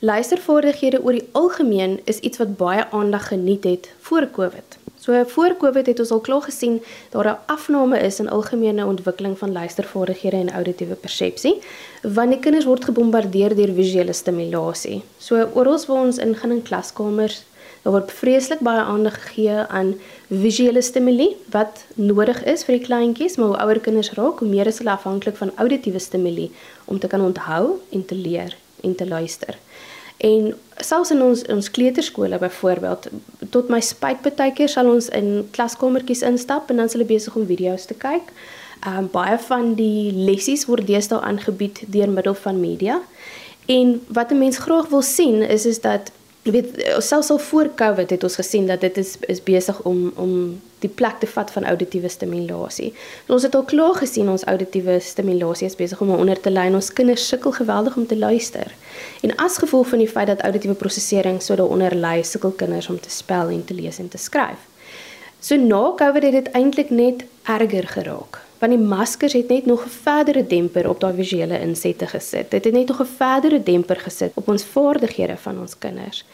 Luistervaardighede 0.06 1.02
oor 1.02 1.18
die 1.18 1.26
algemeen 1.34 1.98
is 2.06 2.22
iets 2.22 2.38
wat 2.38 2.54
baie 2.62 2.86
aandag 2.94 3.32
geniet 3.32 3.66
het 3.66 3.90
voor 4.06 4.30
Covid. 4.38 4.78
So 5.02 5.24
voor 5.34 5.58
Covid 5.58 5.90
het 5.90 6.06
ons 6.06 6.14
al 6.14 6.22
klaar 6.22 6.46
gesien 6.46 6.84
dat 7.10 7.24
daar 7.24 7.34
'n 7.34 7.52
afname 7.58 8.00
is 8.00 8.20
in 8.20 8.30
algemene 8.30 8.86
ontwikkeling 8.86 9.38
van 9.38 9.52
luistervaardighede 9.52 10.38
en 10.38 10.54
auditiewe 10.54 10.96
persepsie, 10.96 11.62
want 12.04 12.30
die 12.30 12.40
kinders 12.40 12.66
word 12.66 12.86
gebombardeer 12.86 13.56
deur 13.56 13.74
visuele 13.74 14.14
stimulasie. 14.14 15.02
So 15.18 15.50
oral 15.54 15.86
waar 15.88 16.06
ons 16.06 16.18
ingaan 16.18 16.52
in 16.52 16.62
klaskamers, 16.62 17.44
daar 17.84 17.94
word 17.94 18.12
vreeslik 18.12 18.60
baie 18.66 18.82
aandag 18.82 19.16
gegee 19.24 19.66
aan 19.68 19.94
visuele 20.28 20.82
stimule 20.82 21.36
wat 21.54 21.86
nodig 21.96 22.44
is 22.44 22.64
vir 22.68 22.78
die 22.78 22.86
kleintjies, 22.86 23.38
maar 23.38 23.54
hoe 23.54 23.62
ouer 23.64 23.80
kinders 23.80 24.12
raak, 24.18 24.40
hoe 24.40 24.50
meer 24.50 24.68
is 24.68 24.78
hulle 24.78 24.92
afhanklik 24.92 25.38
van 25.38 25.52
auditiewe 25.56 26.00
stimule 26.00 26.50
om 26.86 27.00
te 27.00 27.08
kan 27.08 27.22
onthou 27.22 27.80
en 27.90 28.06
te 28.06 28.16
leer 28.16 28.56
en 28.84 28.96
te 28.96 29.08
luister. 29.08 29.58
En 30.20 30.54
selfs 30.76 31.12
in 31.12 31.22
ons 31.24 31.46
ons 31.48 31.72
kleuterskole 31.72 32.38
byvoorbeeld, 32.38 33.08
tot 33.50 33.70
my 33.72 33.80
spyt 33.80 34.26
baie 34.36 34.52
keer 34.56 34.72
sal 34.72 34.90
ons 34.92 35.08
in 35.16 35.48
klaskamertjies 35.56 36.26
instap 36.28 36.70
en 36.70 36.82
dan 36.82 36.92
is 36.92 36.96
hulle 36.98 37.08
besig 37.08 37.36
om 37.40 37.48
video's 37.48 37.88
te 37.88 37.96
kyk. 37.96 38.34
Ehm 38.84 39.06
um, 39.06 39.08
baie 39.12 39.38
van 39.48 39.74
die 39.76 40.12
lessies 40.16 40.66
word 40.68 40.88
deesdae 40.88 41.20
aangebied 41.24 41.84
deur 41.88 42.12
middel 42.12 42.36
van 42.36 42.60
media. 42.60 43.00
En 43.68 44.02
wat 44.08 44.32
'n 44.32 44.38
mens 44.38 44.58
graag 44.58 44.88
wil 44.88 45.02
sien 45.02 45.42
is 45.42 45.66
is 45.66 45.82
dat 45.82 46.12
jy 46.48 46.52
weet 46.56 46.78
selfs 47.04 47.30
al 47.30 47.38
voor 47.38 47.70
Covid 47.76 48.10
het 48.10 48.24
ons 48.24 48.36
gesien 48.40 48.68
dat 48.68 48.82
dit 48.82 48.98
is 48.98 49.18
is 49.28 49.44
besig 49.44 49.82
om 49.82 50.12
om 50.16 50.34
die 50.80 50.90
plek 50.90 51.20
te 51.20 51.28
vat 51.28 51.52
van 51.52 51.66
auditiewe 51.66 52.08
stimulasie. 52.08 52.94
So 53.28 53.34
ons 53.36 53.44
het 53.44 53.56
al 53.56 53.66
klaar 53.68 53.98
gesien 54.00 54.30
ons 54.32 54.46
auditiewe 54.48 55.00
stimulasie 55.04 55.68
is 55.68 55.76
besig 55.76 56.02
om 56.02 56.14
onder 56.16 56.40
te 56.40 56.52
lê 56.52 56.70
en 56.70 56.80
ons 56.80 56.94
kinders 56.94 57.28
sukkel 57.28 57.52
geweldig 57.52 57.98
om 58.00 58.08
te 58.08 58.18
luister. 58.18 58.72
En 59.22 59.36
as 59.36 59.60
gevolg 59.60 59.92
van 59.92 60.00
die 60.00 60.08
feit 60.08 60.32
dat 60.32 60.42
auditiewe 60.48 60.76
prosesering 60.80 61.42
so 61.44 61.56
daaronder 61.56 61.96
lê, 61.96 62.22
sukkel 62.24 62.52
kinders 62.52 62.90
om 62.90 63.00
te 63.00 63.12
spel 63.12 63.52
en 63.52 63.66
te 63.66 63.74
lees 63.74 64.00
en 64.00 64.08
te 64.08 64.18
skryf. 64.18 64.68
So 65.40 65.56
na 65.56 65.92
Covid 65.96 66.24
het 66.24 66.38
dit 66.40 66.54
eintlik 66.56 66.90
net 66.90 67.28
erger 67.44 67.88
geraak 67.88 68.48
want 68.60 68.72
die 68.72 68.82
maskers 68.82 69.34
het 69.34 69.48
net 69.48 69.66
nog 69.66 69.86
'n 69.86 69.90
verdere 69.90 70.48
demper 70.48 70.90
op 70.90 71.00
daai 71.00 71.16
visuele 71.16 71.60
insette 71.60 72.08
gesit. 72.08 72.52
Dit 72.52 72.64
het 72.64 72.74
net 72.74 72.88
nog 72.88 73.02
'n 73.02 73.16
verdere 73.18 73.64
demper 73.64 73.96
gesit 73.96 74.32
op 74.34 74.48
ons 74.48 74.64
vaardighede 74.64 75.38
van 75.38 75.60
ons 75.60 75.78
kinders. 75.78 76.26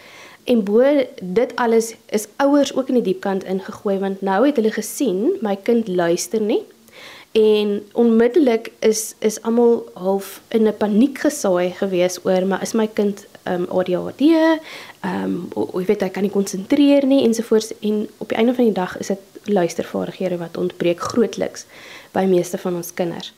En 0.44 0.64
bo 0.64 0.84
dit 1.22 1.56
alles 1.56 1.96
is 2.06 2.28
ouers 2.36 2.76
ook 2.76 2.88
in 2.88 2.94
die 2.94 3.04
diep 3.04 3.20
kant 3.20 3.44
ingegooi 3.44 3.98
want 4.00 4.22
nou 4.22 4.46
het 4.46 4.56
hulle 4.56 4.72
gesien 4.72 5.38
my 5.42 5.56
kind 5.56 5.88
luister 5.88 6.42
nie. 6.42 6.64
En 7.32 7.88
onmiddellik 7.94 8.72
is 8.80 9.14
is 9.20 9.42
almal 9.42 9.90
half 9.94 10.42
in 10.48 10.68
'n 10.68 10.78
paniek 10.78 11.18
gesaai 11.18 11.72
gewees 11.72 12.20
oor 12.24 12.46
maar 12.46 12.62
is 12.62 12.72
my 12.72 12.88
kind 12.94 13.26
um 13.44 13.66
ADHD, 13.70 14.22
um 15.04 15.50
jy 15.54 15.86
weet 15.86 16.02
hy 16.02 16.10
kan 16.10 16.24
nie 16.26 16.32
konsentreer 16.32 17.06
nie 17.06 17.24
ensovoorts 17.24 17.74
en 17.80 18.08
op 18.18 18.30
die 18.30 18.38
einde 18.38 18.54
van 18.54 18.64
die 18.64 18.74
dag 18.74 18.98
is 18.98 19.08
dit 19.08 19.20
luistervaardighede 19.44 20.38
wat 20.38 20.58
ontbreek 20.58 21.00
grootliks 21.00 21.66
by 22.16 22.26
meeste 22.30 22.58
van 22.62 22.80
ons 22.80 22.94
kinders. 22.96 23.34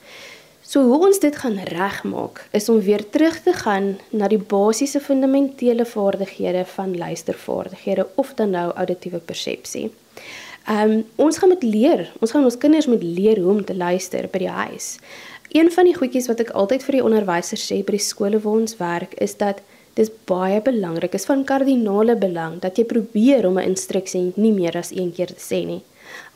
So 0.68 0.84
hoe 0.84 0.98
ons 1.06 1.20
dit 1.22 1.36
gaan 1.40 1.56
regmaak 1.70 2.42
is 2.52 2.68
om 2.68 2.80
weer 2.84 3.00
terug 3.08 3.38
te 3.40 3.54
gaan 3.56 3.94
na 4.12 4.28
die 4.28 4.40
basiese 4.50 5.00
fundamentele 5.00 5.86
vaardighede 5.88 6.66
van 6.74 6.92
luistervaardighede 6.98 8.04
of 8.20 8.34
dan 8.36 8.52
nou 8.52 8.66
auditiewe 8.72 9.18
persepsie. 9.18 9.88
Ehm 10.68 10.92
um, 10.92 11.04
ons 11.16 11.38
gaan 11.40 11.48
moet 11.48 11.64
leer, 11.64 12.04
ons 12.20 12.30
gaan 12.30 12.44
ons 12.44 12.60
kinders 12.60 12.86
moet 12.86 13.02
leer 13.02 13.40
hoe 13.40 13.54
om 13.54 13.64
te 13.64 13.76
luister 13.76 14.28
by 14.28 14.42
die 14.44 14.52
huis. 14.52 14.98
Een 15.56 15.72
van 15.72 15.88
die 15.88 15.96
goedjies 15.96 16.28
wat 16.28 16.44
ek 16.44 16.52
altyd 16.52 16.84
vir 16.84 16.98
die 16.98 17.04
onderwysers 17.04 17.64
sê 17.70 17.80
by 17.80 17.96
die 17.96 18.04
skole 18.04 18.36
waar 18.44 18.60
ons 18.60 18.76
werk 18.76 19.16
is 19.24 19.38
dat 19.40 19.64
dis 19.96 20.12
baie 20.28 20.60
belangrik, 20.60 21.16
is 21.16 21.24
van 21.24 21.46
kardinale 21.48 22.18
belang 22.20 22.60
dat 22.60 22.76
jy 22.76 22.84
probeer 22.84 23.48
om 23.48 23.56
'n 23.56 23.72
instruksie 23.72 24.32
nie 24.36 24.52
meer 24.52 24.76
as 24.76 24.92
een 24.92 25.12
keer 25.16 25.32
te 25.32 25.40
sê 25.40 25.64
nie. 25.64 25.80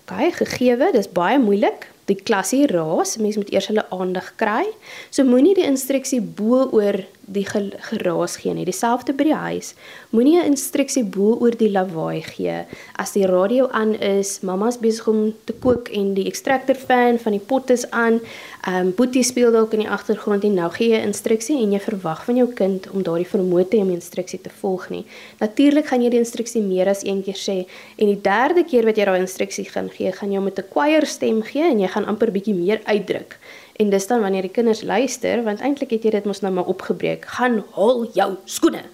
OK, 0.01 0.33
gegeewe, 0.41 0.89
dis 0.93 1.13
baie 1.13 1.39
moeilik, 1.39 1.92
die 2.11 2.19
klasie 2.19 2.67
raas, 2.71 3.17
mense 3.23 3.41
moet 3.41 3.53
eers 3.55 3.69
hulle 3.71 3.85
aandag 3.95 4.33
kry. 4.41 4.65
So 5.11 5.25
moenie 5.29 5.55
die 5.59 5.67
instruksie 5.69 6.21
bo 6.23 6.65
oor 6.75 7.03
die 7.27 7.45
geraas 7.47 8.37
gee 8.37 8.55
nie. 8.55 8.65
Dieselfde 8.65 9.15
by 9.15 9.25
die 9.25 9.35
huis. 9.35 9.75
Moenie 10.11 10.39
'n 10.41 10.53
instruksie 10.53 11.05
bo 11.05 11.39
oor 11.41 11.57
die 11.57 11.71
lawaai 11.71 12.23
gee. 12.23 12.65
As 12.97 13.13
die 13.13 13.27
radio 13.27 13.69
aan 13.69 13.95
is, 13.95 14.41
mamma's 14.41 14.79
besig 14.79 15.09
om 15.09 15.35
te 15.45 15.53
kook 15.53 15.89
en 15.89 16.15
die 16.15 16.27
extractor 16.27 16.75
fan 16.75 17.19
van 17.19 17.33
die 17.33 17.41
pot 17.41 17.71
is 17.71 17.91
aan, 17.91 18.21
ehm 18.67 18.87
um, 18.87 18.93
boetie 18.95 19.23
speel 19.23 19.53
dalk 19.53 19.73
in 19.73 19.81
die 19.81 19.89
agtergrond 19.89 20.45
en 20.45 20.55
nou 20.55 20.71
gee 20.71 20.89
jy 20.89 20.99
'n 20.99 21.07
instruksie 21.07 21.63
en 21.63 21.73
jy 21.73 21.81
verwag 21.81 22.25
van 22.25 22.37
jou 22.37 22.49
kind 22.53 22.91
om 22.91 23.03
daardie 23.03 23.27
vermoë 23.27 23.69
te 23.69 23.77
hê 23.77 23.81
om 23.81 23.89
die 23.89 24.01
instruksie 24.01 24.41
te 24.41 24.51
volg 24.61 24.91
nie. 24.91 25.05
Natuurlik 25.39 25.87
gaan 25.87 26.03
jy 26.03 26.11
die 26.11 26.19
instruksie 26.19 26.63
meer 26.63 26.89
as 26.89 27.05
een 27.05 27.23
keer 27.23 27.39
sê 27.39 27.67
en 27.97 28.07
die 28.07 28.21
derde 28.21 28.65
keer 28.65 28.85
wat 28.85 28.97
jy 28.97 29.05
daai 29.05 29.21
instruksie 29.21 29.65
gaan 29.65 29.91
gee, 29.91 30.13
gaan 30.13 30.33
jy 30.33 30.41
met 30.41 30.59
'n 30.59 30.65
choir 30.71 31.07
stem 31.07 31.43
gee 31.43 31.71
en 31.71 31.81
jy 31.81 31.89
gaan 31.89 32.07
amper 32.07 32.31
bietjie 32.31 32.55
meer 32.55 32.81
uitdruk. 32.85 33.39
En 33.83 33.91
dis 33.91 34.07
dan 34.07 34.23
wanneer 34.23 34.47
die 34.47 34.55
kinders 34.55 34.83
luister, 34.87 35.43
want 35.43 35.63
eintlik 35.65 35.91
het 35.97 36.05
jy 36.07 36.13
dit 36.15 36.29
mos 36.29 36.43
nou 36.45 36.53
maar 36.55 36.71
opgebreek. 36.71 37.27
Gaan 37.35 37.63
hol 37.75 38.05
jou 38.15 38.29
skoene. 38.47 38.85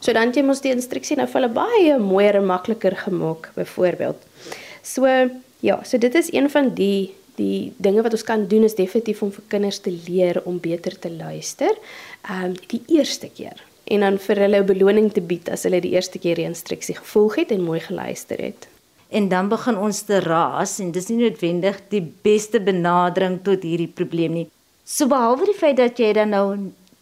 So 0.00 0.14
dan 0.16 0.32
jy 0.32 0.44
mos 0.46 0.62
die 0.64 0.72
instruksie 0.72 1.18
nou 1.18 1.26
vir 1.28 1.42
hulle 1.42 1.52
baie 1.52 1.98
mooier 2.00 2.38
en 2.40 2.48
makliker 2.48 2.96
gemaak 3.04 3.50
byvoorbeeld. 3.58 4.24
So 4.86 5.04
ja, 5.60 5.80
so 5.84 6.00
dit 6.00 6.14
is 6.14 6.32
een 6.32 6.50
van 6.50 6.74
die 6.78 7.14
die 7.38 7.70
dinge 7.78 8.02
wat 8.02 8.16
ons 8.16 8.24
kan 8.26 8.48
doen 8.50 8.64
is 8.66 8.74
definitief 8.74 9.20
om 9.22 9.30
vir 9.30 9.44
kinders 9.52 9.76
te 9.84 9.92
leer 10.08 10.40
om 10.44 10.56
beter 10.58 10.96
te 10.98 11.10
luister. 11.12 11.76
Ehm 12.26 12.48
um, 12.50 12.56
die 12.72 12.82
eerste 12.98 13.28
keer 13.30 13.62
en 13.88 14.00
dan 14.04 14.18
vir 14.18 14.42
hulle 14.44 14.58
'n 14.62 14.66
beloning 14.66 15.12
te 15.12 15.20
bied 15.20 15.48
as 15.48 15.62
hulle 15.62 15.80
die 15.80 15.94
eerste 15.94 16.18
keer 16.18 16.36
die 16.36 16.48
instruksie 16.48 16.96
gevolg 16.96 17.36
het 17.36 17.50
en 17.54 17.62
mooi 17.62 17.80
geluister 17.80 18.38
het 18.42 18.68
en 19.08 19.28
dan 19.28 19.48
begin 19.48 19.78
ons 19.80 20.02
te 20.04 20.20
raas 20.20 20.78
en 20.82 20.92
dis 20.92 21.08
nie 21.08 21.22
noodwendig 21.22 21.80
die 21.92 22.02
beste 22.24 22.60
benadering 22.60 23.38
tot 23.44 23.64
hierdie 23.64 23.88
probleem 23.88 24.34
nie. 24.36 24.46
So 24.84 25.08
behalwe 25.08 25.48
die 25.48 25.56
feit 25.56 25.78
dat 25.80 26.00
jy 26.00 26.12
dan 26.16 26.34
nou 26.34 26.44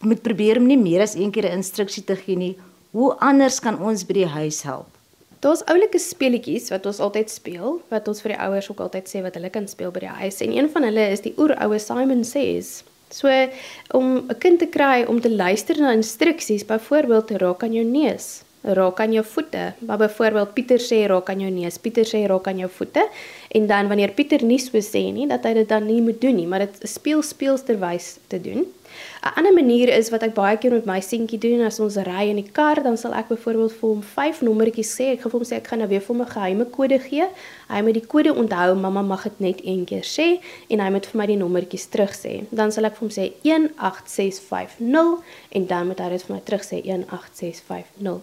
moet 0.03 0.21
probeer 0.23 0.61
om 0.61 0.67
nie 0.67 0.79
meer 0.79 1.03
as 1.03 1.15
een 1.15 1.31
keer 1.31 1.47
'n 1.49 1.59
instruksie 1.59 2.03
te 2.03 2.15
gee 2.15 2.35
nie, 2.35 2.55
hoe 2.91 3.15
anders 3.19 3.59
kan 3.59 3.79
ons 3.81 4.05
by 4.05 4.13
die 4.13 4.25
huis 4.25 4.61
help? 4.63 4.87
Daar's 5.39 5.63
oulike 5.65 5.99
speletjies 5.99 6.69
wat 6.69 6.85
ons 6.85 6.99
altyd 6.99 7.29
speel, 7.29 7.81
wat 7.89 8.07
ons 8.07 8.21
vir 8.21 8.31
die 8.31 8.41
ouers 8.41 8.69
ook 8.69 8.79
altyd 8.79 9.07
sê 9.07 9.21
wat 9.21 9.35
hulle 9.35 9.49
kan 9.49 9.67
speel 9.67 9.91
by 9.91 9.99
die 9.99 10.17
huis 10.21 10.41
en 10.41 10.51
een 10.51 10.69
van 10.69 10.83
hulle 10.83 11.11
is 11.11 11.21
die 11.21 11.33
oeroue 11.37 11.79
Simon 11.79 12.23
Says. 12.23 12.83
So 13.09 13.27
om 13.91 14.27
'n 14.29 14.37
kind 14.39 14.59
te 14.59 14.67
kry 14.67 15.05
om 15.07 15.21
te 15.21 15.29
luister 15.29 15.77
na 15.79 15.91
instruksies, 15.91 16.65
byvoorbeeld 16.65 17.31
raak 17.31 17.63
aan 17.63 17.73
jou 17.73 17.85
neus 17.85 18.46
raak 18.75 18.99
aan 18.99 19.13
jou 19.15 19.25
voete. 19.25 19.73
Maar 19.79 19.97
byvoorbeeld 19.97 20.53
Pieter 20.53 20.81
sê 20.81 21.05
raak 21.07 21.29
aan 21.29 21.39
jou 21.39 21.51
neus, 21.51 21.77
Pieter 21.77 22.07
sê 22.07 22.25
raak 22.27 22.47
aan 22.47 22.57
jou 22.63 22.69
voete 22.69 23.05
en 23.55 23.67
dan 23.67 23.87
wanneer 23.87 24.11
Pieter 24.17 24.43
nie 24.43 24.59
so 24.59 24.81
sê 24.83 25.07
nie 25.13 25.27
dat 25.29 25.45
hy 25.47 25.53
dit 25.61 25.69
dan 25.69 25.85
nie 25.87 26.01
moet 26.01 26.21
doen 26.21 26.35
nie, 26.35 26.47
maar 26.47 26.65
dit 26.65 26.89
speel 26.89 27.23
speelsterwys 27.23 28.17
te 28.27 28.41
doen. 28.41 28.65
'n 29.23 29.37
Ander 29.37 29.53
manier 29.53 29.89
is 29.89 30.09
wat 30.09 30.23
ek 30.23 30.33
baie 30.33 30.57
keer 30.57 30.71
met 30.71 30.85
my 30.85 30.99
seentjie 30.99 31.39
doen 31.39 31.61
as 31.65 31.79
ons 31.79 31.95
ry 32.07 32.27
in 32.29 32.39
die 32.39 32.51
kar, 32.51 32.81
dan 32.83 32.97
sal 32.97 33.13
ek 33.13 33.27
byvoorbeeld 33.29 33.73
vir 33.79 33.89
hom 33.89 34.01
vyf 34.01 34.41
nommertjies 34.41 34.91
sê. 34.97 35.11
Ek 35.13 35.21
gaan 35.21 35.31
vir 35.31 35.39
hom 35.39 35.47
sê 35.49 35.55
ek 35.57 35.67
gaan 35.67 35.79
nou 35.83 35.87
weer 35.91 36.01
vir 36.01 36.15
hom 36.15 36.21
'n 36.21 36.31
geheime 36.31 36.65
kode 36.65 36.99
gee. 36.99 37.27
Hy 37.69 37.81
moet 37.81 37.93
die 37.93 38.05
kode 38.07 38.33
onthou, 38.33 38.75
mamma 38.75 39.01
mag 39.01 39.23
dit 39.23 39.39
net 39.39 39.59
een 39.63 39.85
keer 39.85 40.03
sê 40.03 40.39
en 40.69 40.79
hy 40.79 40.89
moet 40.89 41.05
vir 41.05 41.17
my 41.17 41.25
die 41.25 41.37
nommertjies 41.37 41.89
terug 41.89 42.13
sê. 42.15 42.45
Dan 42.51 42.71
sal 42.71 42.85
ek 42.85 42.95
vir 42.95 43.07
hom 43.07 43.13
sê 43.13 43.33
18650 43.43 45.23
en 45.51 45.67
dan 45.67 45.87
moet 45.87 45.99
hy 45.99 46.09
dit 46.09 46.23
vir 46.23 46.35
my 46.35 46.41
terug 46.41 46.63
sê 46.63 46.81
18650 46.83 48.21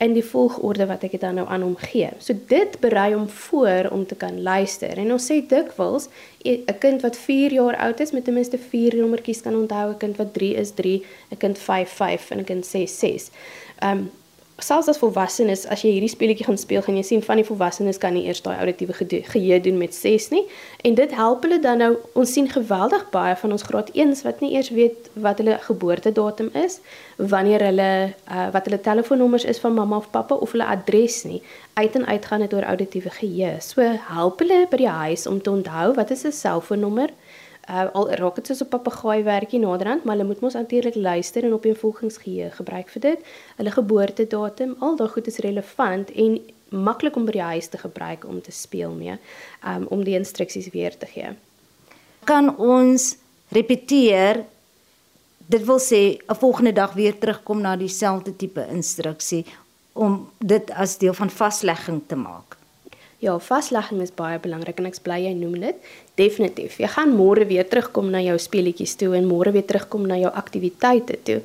in 0.00 0.14
die 0.14 0.24
volgorde 0.24 0.86
wat 0.86 1.04
ek 1.04 1.10
dit 1.12 1.20
dan 1.20 1.34
nou 1.34 1.46
aan 1.46 1.62
hom 1.62 1.76
gee. 1.76 2.10
So 2.18 2.34
dit 2.48 2.80
berei 2.80 3.14
hom 3.14 3.28
voor 3.28 3.90
om 3.90 4.06
te 4.06 4.14
kan 4.14 4.42
luister. 4.42 4.98
En 4.98 5.12
ons 5.12 5.30
sê 5.30 5.46
dikwels 5.46 6.08
'n 6.46 6.78
kind 6.78 7.02
wat 7.02 7.16
4 7.16 7.52
jaar 7.52 7.76
oud 7.76 8.00
is 8.00 8.10
met 8.10 8.24
ten 8.24 8.34
minste 8.34 8.58
4 8.58 8.96
nommertjies 8.96 9.40
kan 9.40 9.56
onthou, 9.56 9.90
'n 9.90 9.96
kind 9.96 10.16
wat 10.16 10.32
3 10.32 10.54
is 10.54 10.70
3, 10.74 11.04
'n 11.30 11.36
kind 11.36 11.58
5 11.58 11.90
5 11.90 12.30
en 12.30 12.38
'n 12.38 12.44
kind 12.44 12.66
6 12.66 12.98
6. 12.98 13.30
Ehm 13.78 13.98
um, 13.98 14.10
selfs 14.58 14.88
as 14.88 14.96
volwassenes, 14.96 15.66
as 15.68 15.82
jy 15.84 15.90
hierdie 15.92 16.08
speletjie 16.08 16.46
gaan 16.46 16.56
speel, 16.56 16.80
gaan 16.84 16.96
jy 16.96 17.02
sien 17.04 17.22
van 17.24 17.36
die 17.36 17.44
volwassenes 17.44 17.98
kan 18.00 18.14
nie 18.16 18.24
eers 18.24 18.40
daai 18.40 18.56
auditiewe 18.56 18.94
geheue 18.96 19.58
doen 19.60 19.76
met 19.76 19.94
6 19.94 20.30
nie. 20.32 20.44
En 20.88 20.96
dit 20.96 21.12
help 21.12 21.44
hulle 21.44 21.58
dan 21.60 21.82
nou 21.84 21.90
ons 22.16 22.32
sien 22.32 22.48
geweldig 22.48 23.04
baie 23.12 23.34
van 23.36 23.52
ons 23.52 23.66
graad 23.68 23.92
1s 23.92 24.24
wat 24.24 24.40
nie 24.40 24.54
eers 24.56 24.72
weet 24.72 25.10
wat 25.26 25.42
hulle 25.42 25.58
geboortedatum 25.66 26.48
is, 26.56 26.80
wanneer 27.16 27.66
hulle 27.68 27.90
uh, 28.32 28.48
wat 28.54 28.68
hulle 28.68 28.80
telefoonnommers 28.80 29.44
is 29.44 29.60
van 29.60 29.76
mamma 29.76 30.00
of 30.00 30.08
pappa 30.14 30.40
of 30.40 30.56
hulle 30.56 30.68
adres 30.72 31.22
nie. 31.28 31.42
Uit 31.76 32.00
en 32.00 32.06
uit 32.08 32.24
gaan 32.24 32.40
dit 32.46 32.56
oor 32.56 32.64
auditiewe 32.64 33.12
geheue. 33.18 33.58
So 33.60 33.84
help 34.08 34.40
hulle 34.40 34.64
by 34.72 34.80
die 34.80 34.92
huis 35.04 35.26
om 35.28 35.42
te 35.42 35.52
onthou 35.52 35.92
wat 36.00 36.10
is 36.16 36.24
'n 36.24 36.32
selfoonnommer? 36.32 37.12
Uh, 37.70 37.86
al 37.92 38.10
raak 38.20 38.34
dit 38.34 38.46
soos 38.46 38.62
'n 38.62 38.68
papegaai 38.68 39.22
werkie 39.22 39.58
naderhand, 39.58 40.04
maar 40.04 40.16
hulle 40.16 40.28
moet 40.28 40.40
mos 40.40 40.54
natuurlik 40.54 40.94
luister 40.94 41.44
en 41.44 41.52
opeenvolgingsgeheue 41.52 42.50
gebruik 42.50 42.88
vir 42.88 43.00
dit. 43.00 43.18
Hulle 43.56 43.70
geboortedatum, 43.70 44.76
al 44.78 44.96
daai 44.96 45.08
goed 45.08 45.26
is 45.26 45.38
relevant 45.38 46.10
en 46.10 46.40
maklik 46.68 47.16
om 47.16 47.24
by 47.24 47.32
die 47.32 47.42
huis 47.42 47.68
te 47.68 47.78
gebruik 47.78 48.24
om 48.24 48.40
te 48.42 48.52
speel 48.52 48.92
mee, 48.92 49.18
um, 49.66 49.86
om 49.86 50.04
die 50.04 50.18
instruksies 50.18 50.70
weer 50.70 50.98
te 50.98 51.06
gee. 51.06 51.30
Kan 52.24 52.56
ons 52.58 53.16
repeteer 53.48 54.44
Dit 55.46 55.64
wil 55.64 55.78
sê 55.78 56.18
'n 56.26 56.34
volgende 56.34 56.72
dag 56.72 56.92
weer 56.92 57.18
terugkom 57.18 57.60
na 57.60 57.76
dieselfde 57.76 58.36
tipe 58.36 58.66
instruksie 58.70 59.46
om 59.92 60.28
dit 60.38 60.70
as 60.70 60.98
deel 60.98 61.14
van 61.14 61.30
vaslegging 61.30 62.02
te 62.06 62.16
maak. 62.16 62.56
Ja, 63.18 63.38
vaslegging 63.40 64.02
is 64.04 64.10
baie 64.12 64.36
belangrik 64.44 64.76
en 64.76 64.90
ek 64.90 64.98
bly 65.00 65.22
jy 65.22 65.30
noem 65.38 65.54
dit. 65.62 65.86
Definitief. 66.20 66.74
Jy 66.82 66.88
gaan 66.92 67.14
môre 67.16 67.46
weer 67.48 67.64
terugkom 67.64 68.10
na 68.12 68.20
jou 68.20 68.34
speletjies 68.40 68.92
toe 69.00 69.14
en 69.16 69.24
môre 69.24 69.54
weer 69.54 69.64
terugkom 69.64 70.04
na 70.08 70.18
jou 70.20 70.28
aktiwiteite 70.36 71.16
toe. 71.24 71.38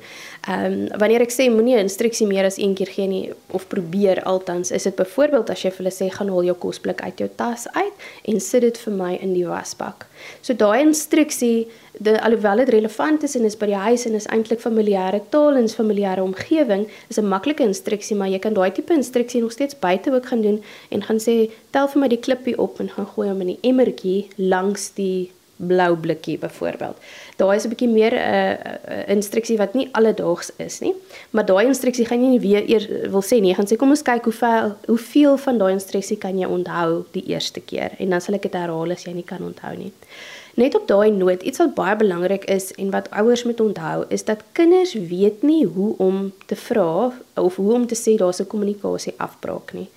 Ehm 0.52 0.66
um, 0.66 0.82
wanneer 1.00 1.24
ek 1.24 1.32
sê 1.32 1.48
moenie 1.48 1.78
'n 1.78 1.88
instruksie 1.88 2.28
meer 2.28 2.44
as 2.44 2.58
een 2.58 2.74
keer 2.76 2.92
gee 2.92 3.06
nie 3.08 3.32
of 3.56 3.68
probeer 3.68 4.20
altans, 4.24 4.70
is 4.70 4.84
dit 4.84 4.96
byvoorbeeld 4.96 5.50
as 5.50 5.64
jy 5.64 5.70
vir 5.70 5.78
hulle 5.78 5.94
sê 5.96 6.10
gaan 6.12 6.28
haal 6.28 6.44
jou 6.44 6.56
kosblik 6.56 7.00
uit 7.00 7.18
jou 7.18 7.30
tas 7.36 7.66
uit 7.72 7.96
en 8.28 8.40
sit 8.40 8.60
dit 8.60 8.78
vir 8.78 8.92
my 8.92 9.16
in 9.22 9.32
die 9.32 9.46
wasbak. 9.46 10.06
So 10.42 10.52
daai 10.52 10.82
instruksie, 10.82 11.68
de, 12.02 12.22
alhoewel 12.22 12.56
dit 12.56 12.68
relevant 12.68 13.22
is 13.22 13.34
en 13.38 13.44
is 13.44 13.56
by 13.56 13.68
die 13.70 13.82
huis 13.86 14.06
en 14.08 14.16
is 14.18 14.28
eintlik 14.34 14.62
familiêre 14.62 15.20
taal 15.34 15.58
en 15.58 15.68
is 15.68 15.76
familiêre 15.78 16.22
omgewing, 16.22 16.86
is 17.08 17.20
'n 17.20 17.28
maklike 17.28 17.62
instruksie, 17.62 18.16
maar 18.16 18.28
jy 18.28 18.38
kan 18.38 18.54
daai 18.54 18.72
tipe 18.72 18.92
instruksie 18.94 19.40
nog 19.40 19.52
steeds 19.52 19.78
buite 19.78 20.12
ook 20.12 20.26
gaan 20.26 20.42
doen 20.42 20.62
en 20.90 21.02
gaan 21.02 21.20
sê 21.20 21.50
tel 21.70 21.88
vir 21.88 22.00
my 22.00 22.08
die 22.08 22.24
klippie 22.26 22.58
op 22.58 22.80
en 22.80 22.88
gaan 22.88 23.06
gooi 23.06 23.28
hom 23.28 23.40
in 23.40 23.46
die 23.46 23.58
emmertjie 23.62 24.28
langs 24.36 24.90
die 24.94 25.30
blou 25.56 25.96
blikkie 25.96 26.38
byvoorbeeld. 26.38 26.96
Daai 27.36 27.56
is 27.56 27.64
'n 27.64 27.68
bietjie 27.68 27.88
meer 27.88 28.12
'n 28.12 28.18
uh, 28.18 28.50
uh, 28.50 29.08
instruksie 29.08 29.56
wat 29.56 29.74
nie 29.74 29.88
alledaags 29.92 30.50
is 30.56 30.80
nie, 30.80 30.94
maar 31.30 31.44
daai 31.44 31.66
instruksie 31.66 32.06
gaan 32.06 32.22
jy 32.22 32.28
nie 32.28 32.40
weer 32.40 32.64
eers 32.68 32.86
wil 33.10 33.22
sê 33.22 33.40
nie, 33.40 33.54
gaan 33.54 33.66
sê 33.66 33.76
kom 33.76 33.90
ons 33.90 34.02
kyk 34.02 34.24
hoeveel 34.24 34.76
hoeveel 34.86 35.36
van 35.36 35.58
daai 35.58 35.72
instruksie 35.72 36.18
kan 36.18 36.38
jy 36.38 36.46
onthou 36.46 37.04
die 37.12 37.24
eerste 37.26 37.60
keer 37.60 37.90
en 37.98 38.10
dan 38.10 38.20
sal 38.20 38.34
ek 38.34 38.42
dit 38.42 38.52
herhaal 38.52 38.90
as 38.90 39.04
jy 39.04 39.12
nie 39.12 39.24
kan 39.26 39.42
onthou 39.42 39.76
nie. 39.76 39.92
Net 40.54 40.74
op 40.74 40.84
daai 40.86 41.10
noot, 41.10 41.42
iets 41.42 41.58
wat 41.62 41.74
baie 41.74 41.96
belangrik 41.96 42.44
is 42.44 42.72
en 42.76 42.90
wat 42.92 43.08
ouers 43.10 43.44
moet 43.48 43.60
onthou, 43.60 44.04
is 44.12 44.24
dat 44.28 44.44
kinders 44.52 44.92
weet 44.92 45.42
nie 45.42 45.64
hoe 45.64 45.94
om 45.96 46.32
te 46.46 46.56
vra 46.56 47.12
of 47.40 47.56
hoe 47.56 47.72
om 47.72 47.86
te 47.86 47.96
sê 47.96 48.16
daar's 48.20 48.40
'n 48.40 48.46
kommunikasie 48.46 49.14
afbraak 49.16 49.72
nie. 49.72 49.88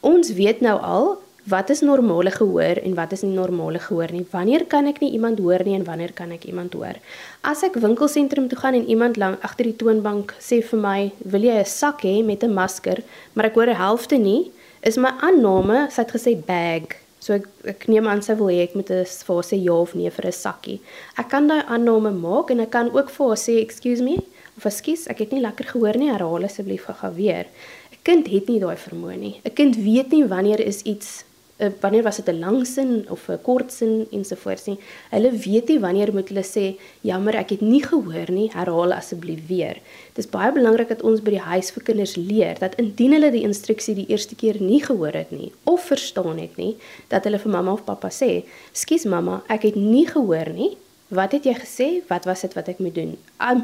Ons 0.00 0.32
weet 0.32 0.60
nou 0.60 0.78
al 0.80 1.18
wat 1.46 1.70
is 1.70 1.80
normale 1.80 2.30
gehoor 2.30 2.78
en 2.82 2.94
wat 2.94 3.12
is 3.12 3.22
nie 3.22 3.34
normale 3.34 3.78
gehoor 3.78 4.12
nie. 4.12 4.26
Wanneer 4.30 4.64
kan 4.64 4.86
ek 4.86 5.00
nie 5.00 5.12
iemand 5.14 5.38
hoor 5.38 5.62
nie 5.64 5.74
en 5.74 5.84
wanneer 5.84 6.12
kan 6.12 6.30
ek 6.30 6.44
iemand 6.44 6.72
hoor? 6.72 6.98
As 7.40 7.62
ek 7.62 7.74
winkelsentrum 7.74 8.48
toe 8.48 8.58
gaan 8.58 8.74
en 8.74 8.88
iemand 8.88 9.16
lank 9.16 9.42
agter 9.42 9.64
die 9.64 9.76
toonbank 9.76 10.34
sê 10.38 10.62
vir 10.62 10.78
my, 10.78 11.12
"Wil 11.24 11.42
jy 11.42 11.58
'n 11.58 11.64
sak 11.64 12.02
hê 12.02 12.24
met 12.24 12.42
'n 12.42 12.54
masker?" 12.54 13.02
maar 13.34 13.46
ek 13.46 13.54
hoor 13.54 13.68
'n 13.68 13.76
helfte 13.76 14.18
nie, 14.18 14.52
is 14.82 14.96
my 14.96 15.10
aanname, 15.20 15.90
sy 15.90 16.02
het 16.02 16.12
gesê 16.12 16.36
bag. 16.36 17.05
So 17.20 17.34
ek 17.34 17.46
ek 17.64 17.88
neem 17.88 18.06
aan 18.06 18.22
sy 18.22 18.34
wil 18.38 18.50
hê 18.52 18.62
ek 18.62 18.74
moet 18.74 18.88
vir 18.88 19.42
sê 19.42 19.58
ja 19.58 19.74
of 19.74 19.94
nee 19.94 20.10
vir 20.10 20.26
'n 20.26 20.32
sakkie. 20.32 20.80
Ek 21.18 21.28
kan 21.28 21.48
daai 21.48 21.64
aanname 21.66 22.12
maak 22.12 22.50
en 22.50 22.60
ek 22.60 22.70
kan 22.70 22.90
ook 22.90 23.10
vir 23.10 23.26
haar 23.26 23.36
sê, 23.36 23.60
"Excuse 23.60 24.02
me." 24.02 24.16
Of 24.56 24.64
ekskuus, 24.64 25.06
ek 25.10 25.18
het 25.18 25.32
nie 25.32 25.40
lekker 25.40 25.66
gehoor 25.66 25.96
nie. 25.98 26.10
Herhaal 26.10 26.44
asseblief 26.44 26.84
gou 26.84 27.12
weer. 27.14 27.46
'n 27.92 27.98
Kind 28.02 28.28
het 28.28 28.48
nie 28.48 28.60
daai 28.60 28.76
vermoë 28.76 29.16
nie. 29.18 29.40
'n 29.44 29.54
Kind 29.54 29.76
weet 29.76 30.10
nie 30.12 30.24
wanneer 30.24 30.60
is 30.60 30.82
iets 30.82 31.24
uh, 31.56 31.68
wanneer 31.80 32.02
was 32.02 32.16
dit 32.16 32.28
'n 32.28 32.38
lang 32.38 32.66
sin 32.66 33.06
of 33.08 33.28
'n 33.28 33.42
kort 33.42 33.72
sin 33.72 34.06
ensovoorts 34.10 34.64
nie. 34.64 34.78
Hulle 35.10 35.30
weet 35.32 35.68
nie 35.68 35.78
wanneer 35.78 36.12
moet 36.12 36.28
hulle 36.28 36.44
sê 36.44 36.78
jammer 37.00 37.34
ek 37.34 37.50
het 37.50 37.60
nie 37.60 37.82
gehoor 37.82 38.30
nie, 38.30 38.50
herhaal 38.52 38.92
asseblief 38.92 39.46
weer. 39.46 39.76
Dit 40.14 40.24
is 40.24 40.30
baie 40.30 40.52
belangrik 40.52 40.88
dat 40.88 41.02
ons 41.02 41.20
by 41.20 41.30
die 41.30 41.48
huis 41.52 41.70
vir 41.70 41.82
kinders 41.82 42.16
leer 42.16 42.58
dat 42.58 42.74
indien 42.74 43.12
hulle 43.12 43.30
die 43.30 43.42
instruksie 43.42 43.94
die 43.94 44.08
eerste 44.08 44.34
keer 44.34 44.60
nie 44.60 44.82
gehoor 44.82 45.12
het 45.12 45.30
nie 45.30 45.52
of 45.64 45.84
verstaan 45.84 46.38
het 46.38 46.56
nie, 46.56 46.76
dat 47.08 47.24
hulle 47.24 47.38
vir 47.38 47.50
mamma 47.50 47.72
of 47.72 47.84
pappa 47.84 48.08
sê, 48.08 48.44
"Skus 48.72 49.04
mamma, 49.04 49.42
ek 49.48 49.62
het 49.62 49.76
nie 49.76 50.06
gehoor 50.06 50.52
nie." 50.52 50.76
Wat 51.08 51.32
het 51.32 51.44
jy 51.44 51.54
gesê? 51.54 52.02
Wat 52.08 52.24
was 52.24 52.40
dit 52.40 52.54
wat 52.54 52.68
ek 52.68 52.78
moet 52.78 52.94
doen? 52.94 53.16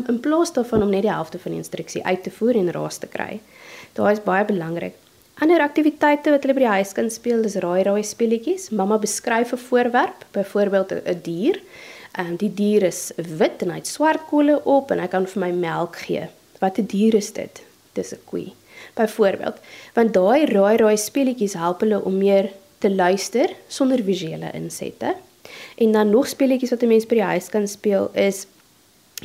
In 0.08 0.20
plaas 0.20 0.52
daarvan 0.52 0.82
om 0.82 0.90
net 0.90 1.02
die 1.02 1.10
helfte 1.10 1.38
van 1.38 1.50
die 1.50 1.58
instruksie 1.58 2.04
uit 2.04 2.22
te 2.22 2.30
voer 2.30 2.54
en 2.54 2.70
raas 2.70 2.98
te 2.98 3.06
kry. 3.06 3.40
Daai 3.98 4.12
is 4.12 4.22
baie 4.22 4.44
belangrik. 4.44 4.94
Ander 5.42 5.58
aktiwiteite 5.58 6.30
wat 6.30 6.44
hulle 6.44 6.54
by 6.54 6.62
die 6.62 6.70
huis 6.70 6.92
kan 6.94 7.08
speel, 7.10 7.40
is 7.48 7.56
raai 7.64 7.82
raai 7.88 8.04
speletjies. 8.06 8.68
Mamma 8.78 9.00
beskryf 9.02 9.52
'n 9.52 9.58
voorwerp, 9.58 10.20
byvoorbeeld 10.36 10.92
'n 10.92 11.18
dier. 11.22 11.58
Ehm 12.14 12.26
um, 12.26 12.36
die 12.36 12.54
dier 12.54 12.82
is 12.82 13.10
wit 13.16 13.62
en 13.62 13.70
hy 13.70 13.78
het 13.80 13.86
swart 13.86 14.22
kolle 14.30 14.60
op 14.64 14.90
en 14.90 15.00
hy 15.00 15.08
kan 15.08 15.26
vir 15.26 15.40
my 15.40 15.50
melk 15.50 15.96
gee. 15.96 16.28
Wat 16.60 16.78
'n 16.78 16.86
dier 16.86 17.14
is 17.14 17.32
dit? 17.32 17.62
Dis 17.92 18.12
'n 18.12 18.22
koei. 18.24 18.54
Byvoorbeeld, 18.94 19.58
want 19.94 20.14
daai 20.14 20.46
raai 20.46 20.76
raai 20.76 20.96
speletjies 20.96 21.54
help 21.54 21.80
hulle 21.80 22.04
om 22.04 22.18
meer 22.18 22.52
te 22.78 22.90
luister 22.90 23.50
sonder 23.68 24.02
visuele 24.02 24.50
insette. 24.54 25.14
En 25.76 25.92
dan 25.92 26.10
nog 26.10 26.28
speletjies 26.28 26.70
wat 26.70 26.82
'n 26.82 26.88
mens 26.88 27.06
by 27.06 27.14
die 27.14 27.30
huis 27.34 27.48
kan 27.48 27.66
speel 27.68 28.10
is 28.14 28.46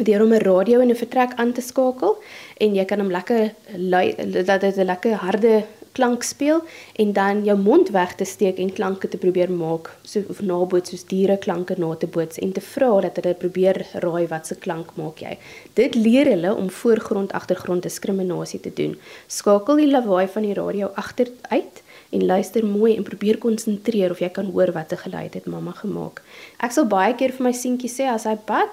deur 0.03 0.23
om 0.23 0.33
'n 0.33 0.41
radio 0.41 0.79
in 0.79 0.89
'n 0.89 0.95
vertrek 0.95 1.31
aan 1.35 1.53
te 1.53 1.61
skakel 1.61 2.17
en 2.57 2.75
jy 2.75 2.85
kan 2.85 2.99
hom 2.99 3.11
lekker 3.11 3.53
lui 3.75 4.15
dat 4.45 4.61
dit 4.61 4.77
'n 4.77 4.85
lekker 4.85 5.13
harde 5.13 5.63
klank 5.97 6.23
speel 6.23 6.61
en 7.01 7.13
dan 7.13 7.43
jou 7.45 7.57
mond 7.59 7.89
weg 7.95 8.15
te 8.19 8.25
steek 8.25 8.59
en 8.63 8.73
klanke 8.79 9.09
te 9.09 9.17
probeer 9.21 9.51
maak 9.51 9.89
so 10.03 10.23
of 10.33 10.41
naboots 10.41 10.93
soos 10.93 11.05
diere 11.09 11.37
klanke 11.45 11.77
na 11.81 11.93
te 11.95 12.09
boots 12.17 12.41
en 12.43 12.53
te 12.53 12.63
vra 12.71 12.91
dat 13.07 13.17
hulle 13.19 13.33
probeer 13.41 13.81
raai 14.05 14.27
wat 14.33 14.47
se 14.49 14.57
klank 14.65 14.93
maak 14.99 15.23
jy. 15.25 15.33
Dit 15.79 15.97
leer 15.97 16.29
hulle 16.33 16.53
om 16.55 16.69
voorgrond 16.81 17.33
agtergrond 17.39 17.83
diskriminasie 17.87 18.61
te 18.63 18.73
doen. 18.79 18.95
Skakel 19.27 19.83
die 19.83 19.91
lawaai 19.91 20.27
van 20.35 20.47
die 20.47 20.55
radio 20.57 20.91
agter 20.95 21.33
uit 21.49 21.83
en 22.09 22.25
luister 22.25 22.65
mooi 22.65 22.95
en 22.95 23.03
probeer 23.03 23.37
konsentreer 23.43 24.13
of 24.13 24.21
jy 24.23 24.29
kan 24.33 24.51
hoor 24.53 24.71
wat 24.77 24.93
'n 24.93 25.03
geluid 25.05 25.33
het 25.33 25.45
mamma 25.45 25.71
gemaak. 25.71 26.21
Ek 26.59 26.71
sal 26.71 26.85
baie 26.85 27.13
keer 27.15 27.31
vir 27.31 27.43
my 27.43 27.53
seentjie 27.53 27.89
sê 27.89 28.05
as 28.07 28.23
hy 28.23 28.37
bad, 28.45 28.69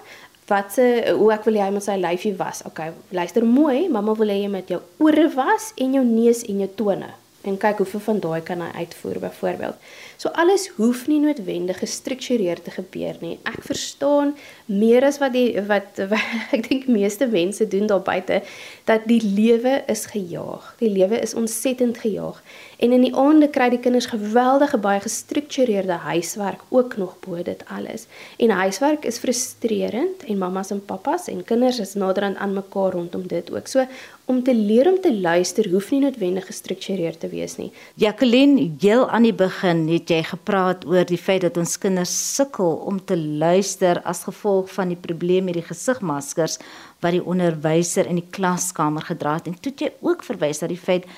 wat 0.50 0.72
se 0.76 0.86
hoe 1.16 1.32
ek 1.32 1.44
wil 1.48 1.60
hy 1.60 1.70
met 1.72 1.86
sy 1.86 1.96
lyfie 2.00 2.34
was. 2.36 2.62
Okay, 2.68 2.92
luister 3.16 3.44
mooi, 3.48 3.88
mamma 3.88 4.16
wil 4.18 4.32
hê 4.32 4.42
jy 4.42 4.52
met 4.52 4.72
jou 4.72 4.80
ore 5.04 5.28
was 5.36 5.72
en 5.80 5.96
jou 5.96 6.04
neus 6.04 6.44
en 6.48 6.64
jou 6.64 6.72
tone 6.76 7.12
en 7.44 7.56
kyk 7.60 7.82
hoeveel 7.82 8.00
van 8.00 8.20
daai 8.24 8.40
kan 8.44 8.60
hy 8.64 8.84
uitvoer 8.84 9.18
byvoorbeeld. 9.20 9.88
So 10.16 10.32
alles 10.40 10.66
hoef 10.78 11.04
nie 11.10 11.20
noodwendig 11.20 11.78
gestruktureerd 11.82 12.64
te 12.64 12.72
gebeur 12.72 13.18
nie. 13.20 13.36
Ek 13.48 13.60
verstaan 13.66 14.32
meer 14.70 15.04
as 15.04 15.20
wat 15.20 15.34
die 15.36 15.50
wat, 15.68 16.00
wat 16.12 16.54
ek 16.56 16.68
dink 16.70 16.88
meeste 16.88 17.28
mense 17.28 17.68
doen 17.68 17.88
daar 17.90 18.04
buite 18.04 18.40
dat 18.88 19.04
die 19.10 19.20
lewe 19.24 19.82
is 19.92 20.06
gejaag. 20.14 20.72
Die 20.80 20.92
lewe 20.92 21.20
is 21.20 21.36
ontsettend 21.36 22.00
gejaag. 22.00 22.40
En 22.84 22.92
in 22.92 23.00
die 23.06 23.14
aande 23.16 23.46
kry 23.48 23.70
die 23.72 23.80
kinders 23.80 24.10
geweldige 24.10 24.76
baie 24.76 25.00
gestruktureerde 25.00 25.96
huiswerk 26.04 26.66
ook 26.68 26.98
nog 27.00 27.14
bo 27.24 27.40
dit 27.42 27.62
alles. 27.72 28.04
En 28.36 28.52
huiswerk 28.52 29.06
is 29.08 29.18
frustrerend 29.22 30.26
en 30.28 30.38
mammas 30.38 30.72
en 30.74 30.82
pappas 30.84 31.30
en 31.32 31.40
kinders 31.48 31.78
is 31.80 31.94
naderhand 31.96 32.36
aan 32.36 32.52
mekaar 32.52 32.92
rondom 32.92 33.24
dit 33.30 33.48
ook. 33.54 33.72
So 33.72 33.86
om 34.28 34.42
te 34.44 34.54
leer 34.54 34.90
om 34.92 35.00
te 35.00 35.14
luister 35.16 35.70
hoef 35.72 35.90
nie 35.90 36.02
noodwendig 36.04 36.46
gestruktureerd 36.50 37.20
te 37.20 37.32
wees 37.32 37.56
nie. 37.56 37.70
Jacqueline, 37.94 38.70
heel 38.80 39.08
aan 39.08 39.30
die 39.30 39.36
begin 39.36 39.86
het 39.88 40.12
jy 40.12 40.20
gepraat 40.34 40.84
oor 40.84 41.08
die 41.08 41.20
feit 41.20 41.44
dat 41.48 41.56
ons 41.56 41.78
kinders 41.80 42.12
sukkel 42.34 42.82
om 42.84 43.00
te 43.00 43.16
luister 43.16 44.02
as 44.04 44.26
gevolg 44.28 44.68
van 44.76 44.92
die 44.92 45.00
probleem 45.00 45.48
met 45.48 45.56
die 45.56 45.68
gesigmaskers 45.72 46.60
wat 47.00 47.16
die 47.16 47.24
onderwyser 47.24 48.08
in 48.08 48.20
die 48.20 48.30
klaskamer 48.30 49.08
gedra 49.08 49.38
het 49.38 49.48
en 49.48 49.56
toe 49.60 49.72
jy 49.72 49.94
ook 50.04 50.24
verwys 50.24 50.60
na 50.60 50.68
die 50.68 50.80
feit 50.80 51.08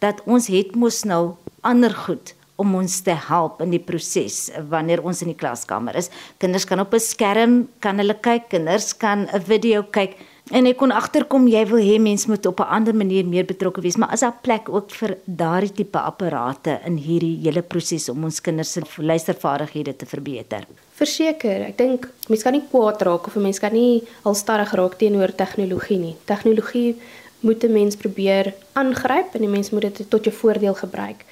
dat 0.00 0.20
ons 0.26 0.48
het 0.52 0.74
mos 0.74 1.04
nou 1.04 1.36
ander 1.60 1.94
goed 2.06 2.34
om 2.60 2.74
ons 2.76 2.98
te 3.04 3.14
help 3.28 3.62
in 3.64 3.72
die 3.72 3.82
proses 3.82 4.48
wanneer 4.72 5.00
ons 5.06 5.22
in 5.24 5.32
die 5.32 5.38
klaskamer 5.38 5.96
is. 5.96 6.10
Kinders 6.42 6.66
kan 6.68 6.80
op 6.80 6.92
'n 6.94 7.00
skerm 7.00 7.68
kan 7.80 7.96
hulle 7.98 8.14
kyk, 8.14 8.48
kinders 8.48 8.92
kan 8.96 9.28
'n 9.32 9.40
video 9.40 9.82
kyk 9.82 10.16
en 10.50 10.66
ek 10.66 10.76
kon 10.76 10.92
agterkom 10.92 11.46
jy 11.48 11.64
wil 11.70 11.80
hê 11.80 11.98
mense 11.98 12.28
moet 12.28 12.46
op 12.46 12.60
'n 12.60 12.72
ander 12.76 12.94
manier 12.94 13.24
meer 13.24 13.44
betrokke 13.44 13.80
wees, 13.80 13.96
maar 13.96 14.12
is 14.12 14.20
daar 14.20 14.38
plek 14.42 14.68
ook 14.68 14.90
vir 14.90 15.18
daardie 15.24 15.72
tipe 15.72 15.98
apparate 15.98 16.80
in 16.84 16.96
hierdie 16.96 17.38
hele 17.42 17.62
proses 17.62 18.08
om 18.08 18.24
ons 18.24 18.40
kinders 18.40 18.72
se 18.72 18.82
luistervaardighede 18.96 19.96
te 19.96 20.06
verbeter? 20.06 20.66
Verseker, 20.94 21.62
ek 21.68 21.76
dink 21.76 22.08
mense 22.28 22.42
kan 22.42 22.52
nie 22.52 22.68
kwaad 22.70 23.02
raak 23.02 23.26
of 23.26 23.36
mense 23.36 23.60
kan 23.60 23.72
nie 23.72 24.02
alstadig 24.22 24.72
raak 24.72 24.98
teenoor 24.98 25.32
tegnologie 25.34 25.98
nie. 25.98 26.16
Tegnologie 26.24 26.96
moet 27.40 27.64
'n 27.64 27.72
mens 27.72 27.96
probeer 27.96 28.54
aangryp 28.72 29.34
en 29.34 29.42
'n 29.42 29.50
mens 29.50 29.70
moet 29.70 29.82
dit 29.82 30.10
tot 30.10 30.24
jou 30.24 30.36
voordeel 30.36 30.74
gebruik. 30.74 31.24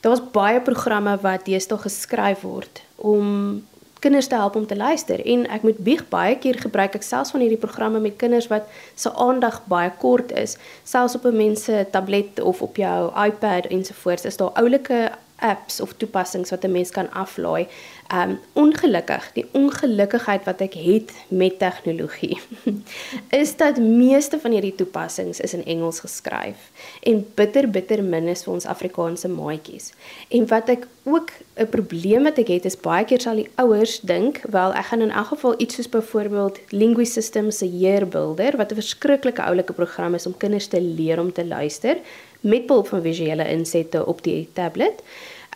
Daar's 0.00 0.30
baie 0.32 0.60
programme 0.60 1.18
wat 1.20 1.44
deesdae 1.44 1.78
geskryf 1.78 2.40
word 2.40 2.82
om 2.96 3.62
kinders 4.00 4.26
te 4.26 4.34
help 4.34 4.56
om 4.56 4.66
te 4.66 4.76
luister 4.76 5.26
en 5.26 5.46
ek 5.48 5.62
moet 5.62 5.78
bieg 5.78 6.08
baie 6.08 6.38
keer 6.38 6.58
gebruik 6.58 6.94
ek 6.94 7.02
selfs 7.02 7.30
van 7.30 7.40
hierdie 7.40 7.60
programme 7.60 8.00
met 8.00 8.16
kinders 8.16 8.48
wat 8.48 8.62
se 8.94 9.12
aandag 9.12 9.60
baie 9.66 9.92
kort 9.98 10.32
is 10.32 10.56
selfs 10.84 11.14
op 11.14 11.24
'n 11.24 11.36
mens 11.36 11.64
se 11.64 11.86
tablet 11.90 12.40
of 12.40 12.62
op 12.62 12.76
jou 12.76 13.12
iPad 13.26 13.66
ensovoorts 13.66 14.24
is 14.24 14.36
daar 14.36 14.52
oulike 14.62 15.10
apps 15.40 15.80
of 15.80 15.92
toepassings 15.96 16.50
wat 16.50 16.64
'n 16.64 16.72
mens 16.72 16.90
kan 16.90 17.10
aflaai. 17.10 17.68
Um 18.10 18.38
ongelukkig, 18.52 19.26
die 19.36 19.44
ongelukkigheid 19.54 20.42
wat 20.44 20.62
ek 20.64 20.74
het 20.74 21.12
met 21.28 21.60
tegnologie 21.60 22.40
is 23.42 23.52
dat 23.56 23.78
meeste 23.78 24.40
van 24.42 24.50
hierdie 24.56 24.74
toepassings 24.74 25.38
is 25.40 25.54
in 25.54 25.62
Engels 25.62 26.00
geskryf 26.02 26.64
en 27.06 27.22
bitter 27.38 27.68
bitter 27.70 28.02
min 28.02 28.26
is 28.32 28.42
vir 28.42 28.56
ons 28.56 28.66
Afrikaanse 28.66 29.30
maatjies. 29.30 29.92
En 30.34 30.48
wat 30.50 30.72
ek 30.74 30.88
ook 31.06 31.30
'n 31.54 31.70
probleem 31.70 32.26
wat 32.26 32.42
ek 32.42 32.50
het 32.50 32.66
is 32.66 32.80
baie 32.82 33.04
keer 33.04 33.22
sal 33.22 33.38
die 33.38 33.50
ouers 33.62 34.00
dink, 34.02 34.42
wel 34.50 34.74
ek 34.74 34.90
gaan 34.90 35.06
in 35.06 35.14
elk 35.14 35.30
geval 35.30 35.54
iets 35.62 35.74
soos 35.78 35.88
byvoorbeeld 35.88 36.58
Linguist 36.74 37.12
Systems 37.12 37.58
se 37.58 37.68
Year 37.68 38.08
Builder 38.08 38.56
wat 38.56 38.72
'n 38.72 38.82
verskriklike 38.82 39.42
oulike 39.42 39.72
program 39.72 40.14
is 40.14 40.26
om 40.26 40.36
kinders 40.36 40.66
te 40.66 40.80
leer 40.80 41.20
om 41.20 41.32
te 41.32 41.46
luister 41.46 41.96
met 42.40 42.66
behulp 42.66 42.88
van 42.88 43.02
visuele 43.02 43.48
insette 43.48 44.06
op 44.06 44.22
die 44.22 44.48
tablet. 44.52 45.02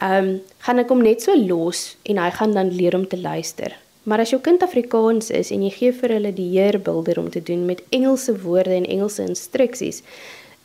Ehm 0.03 0.29
um, 0.29 0.41
gaan 0.67 0.79
ek 0.83 0.89
hom 0.91 1.03
net 1.03 1.23
so 1.23 1.35
los 1.39 1.97
en 2.03 2.19
hy 2.19 2.31
gaan 2.31 2.53
dan 2.53 2.73
leer 2.75 2.97
om 2.97 3.07
te 3.09 3.21
luister. 3.21 3.77
Maar 4.05 4.21
as 4.25 4.31
jou 4.35 4.41
kind 4.41 4.63
Afrikaans 4.63 5.31
is 5.31 5.51
en 5.55 5.63
jy 5.65 5.71
gee 5.71 5.93
vir 5.93 6.17
hulle 6.17 6.33
die 6.35 6.51
heerbilder 6.53 7.19
om 7.19 7.31
te 7.31 7.41
doen 7.43 7.65
met 7.65 7.81
Engelse 7.91 8.35
woorde 8.43 8.75
en 8.75 8.85
Engelse 8.85 9.23
instruksies, 9.25 10.03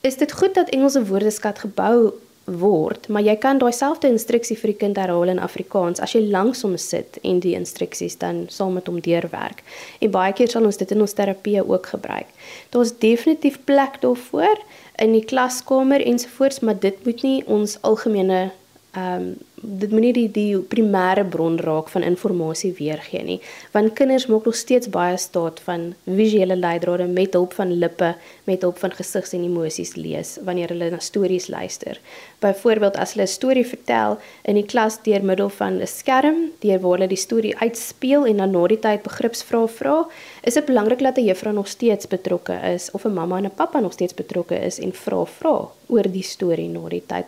is 0.01 0.17
dit 0.17 0.31
goed 0.31 0.55
dat 0.57 0.73
Engelse 0.75 1.05
woordeskat 1.05 1.59
gebou 1.59 2.13
word, 2.49 3.07
maar 3.07 3.21
jy 3.21 3.35
kan 3.37 3.59
daai 3.61 3.71
selfde 3.75 4.09
instruksie 4.09 4.57
vir 4.57 4.73
die 4.73 4.79
kind 4.81 4.97
herhaal 4.97 5.31
in 5.31 5.41
Afrikaans 5.43 6.01
as 6.03 6.15
jy 6.15 6.23
langs 6.33 6.63
hom 6.65 6.75
sit 6.81 7.19
en 7.23 7.41
die 7.43 7.55
instruksies 7.57 8.17
dan 8.21 8.47
saam 8.49 8.73
met 8.79 8.89
hom 8.89 8.99
deurwerk. 9.05 9.61
En 10.01 10.11
baie 10.11 10.33
keer 10.33 10.49
sal 10.51 10.65
ons 10.65 10.79
dit 10.79 10.91
in 10.95 11.03
ons 11.05 11.15
terapie 11.15 11.59
ook 11.61 11.91
gebruik. 11.93 12.29
Daar's 12.73 12.95
definitief 12.97 13.59
plek 13.69 14.01
daarvoor 14.01 14.63
in 14.99 15.13
die 15.15 15.25
klaskamer 15.25 16.01
ensovoorts, 16.01 16.59
maar 16.59 16.79
dit 16.79 17.05
moet 17.05 17.23
nie 17.23 17.37
ons 17.47 17.77
algemene 17.87 18.49
ehm 18.91 19.21
um, 19.21 19.38
dit 19.62 19.91
moet 19.91 20.02
nie 20.02 20.13
die 20.13 20.30
die 20.32 20.58
primêre 20.71 21.25
bron 21.28 21.58
raak 21.60 21.89
van 21.93 22.04
inligting 22.04 22.78
weergee 22.78 23.23
nie 23.23 23.39
want 23.73 23.93
kinders 23.93 24.28
maak 24.32 24.45
nog 24.45 24.56
steeds 24.56 24.89
baie 24.89 25.17
staat 25.17 25.60
van 25.65 25.93
visuele 26.06 26.56
leidrade 26.56 27.08
met 27.08 27.34
hulp 27.34 27.54
van 27.54 27.71
lippe 27.71 28.15
met 28.43 28.62
hulp 28.62 28.78
van 28.78 28.91
gesigs 28.91 29.34
en 29.34 29.43
emosies 29.43 29.95
lees 29.95 30.38
wanneer 30.43 30.69
hulle 30.73 30.89
na 30.89 30.99
stories 30.99 31.47
luister. 31.47 31.99
Byvoorbeeld 32.39 32.97
as 32.97 33.13
hulle 33.13 33.28
'n 33.28 33.28
storie 33.28 33.65
vertel 33.65 34.17
in 34.43 34.56
die 34.56 34.65
klas 34.65 35.02
deur 35.04 35.23
middel 35.23 35.49
van 35.49 35.82
'n 35.82 35.88
skerm 35.88 36.52
deur 36.60 36.80
waar 36.80 36.91
hulle 36.91 37.08
die 37.08 37.25
storie 37.28 37.58
uitspeel 37.58 38.25
en 38.25 38.38
dan 38.38 38.52
na 38.52 38.67
die 38.67 38.80
tyd 38.80 39.04
begripsvrae 39.04 39.67
vra 39.67 40.08
is 40.41 40.54
dit 40.54 40.65
belangrik 40.65 40.99
dat 40.99 41.17
'n 41.17 41.25
juffrou 41.25 41.54
nog 41.54 41.67
steeds 41.67 42.08
betrokke 42.08 42.54
is 42.73 42.91
of 42.91 43.06
'n 43.06 43.13
mamma 43.13 43.38
en 43.38 43.45
'n 43.45 43.56
pappa 43.56 43.80
nog 43.80 43.93
steeds 43.93 44.13
betrokke 44.13 44.56
is 44.56 44.80
en 44.80 44.93
vra 44.93 45.25
vra 45.25 45.69
oor 45.88 46.12
die 46.12 46.23
storie 46.23 46.69
na 46.69 46.89
die 46.89 47.04
tyd 47.06 47.28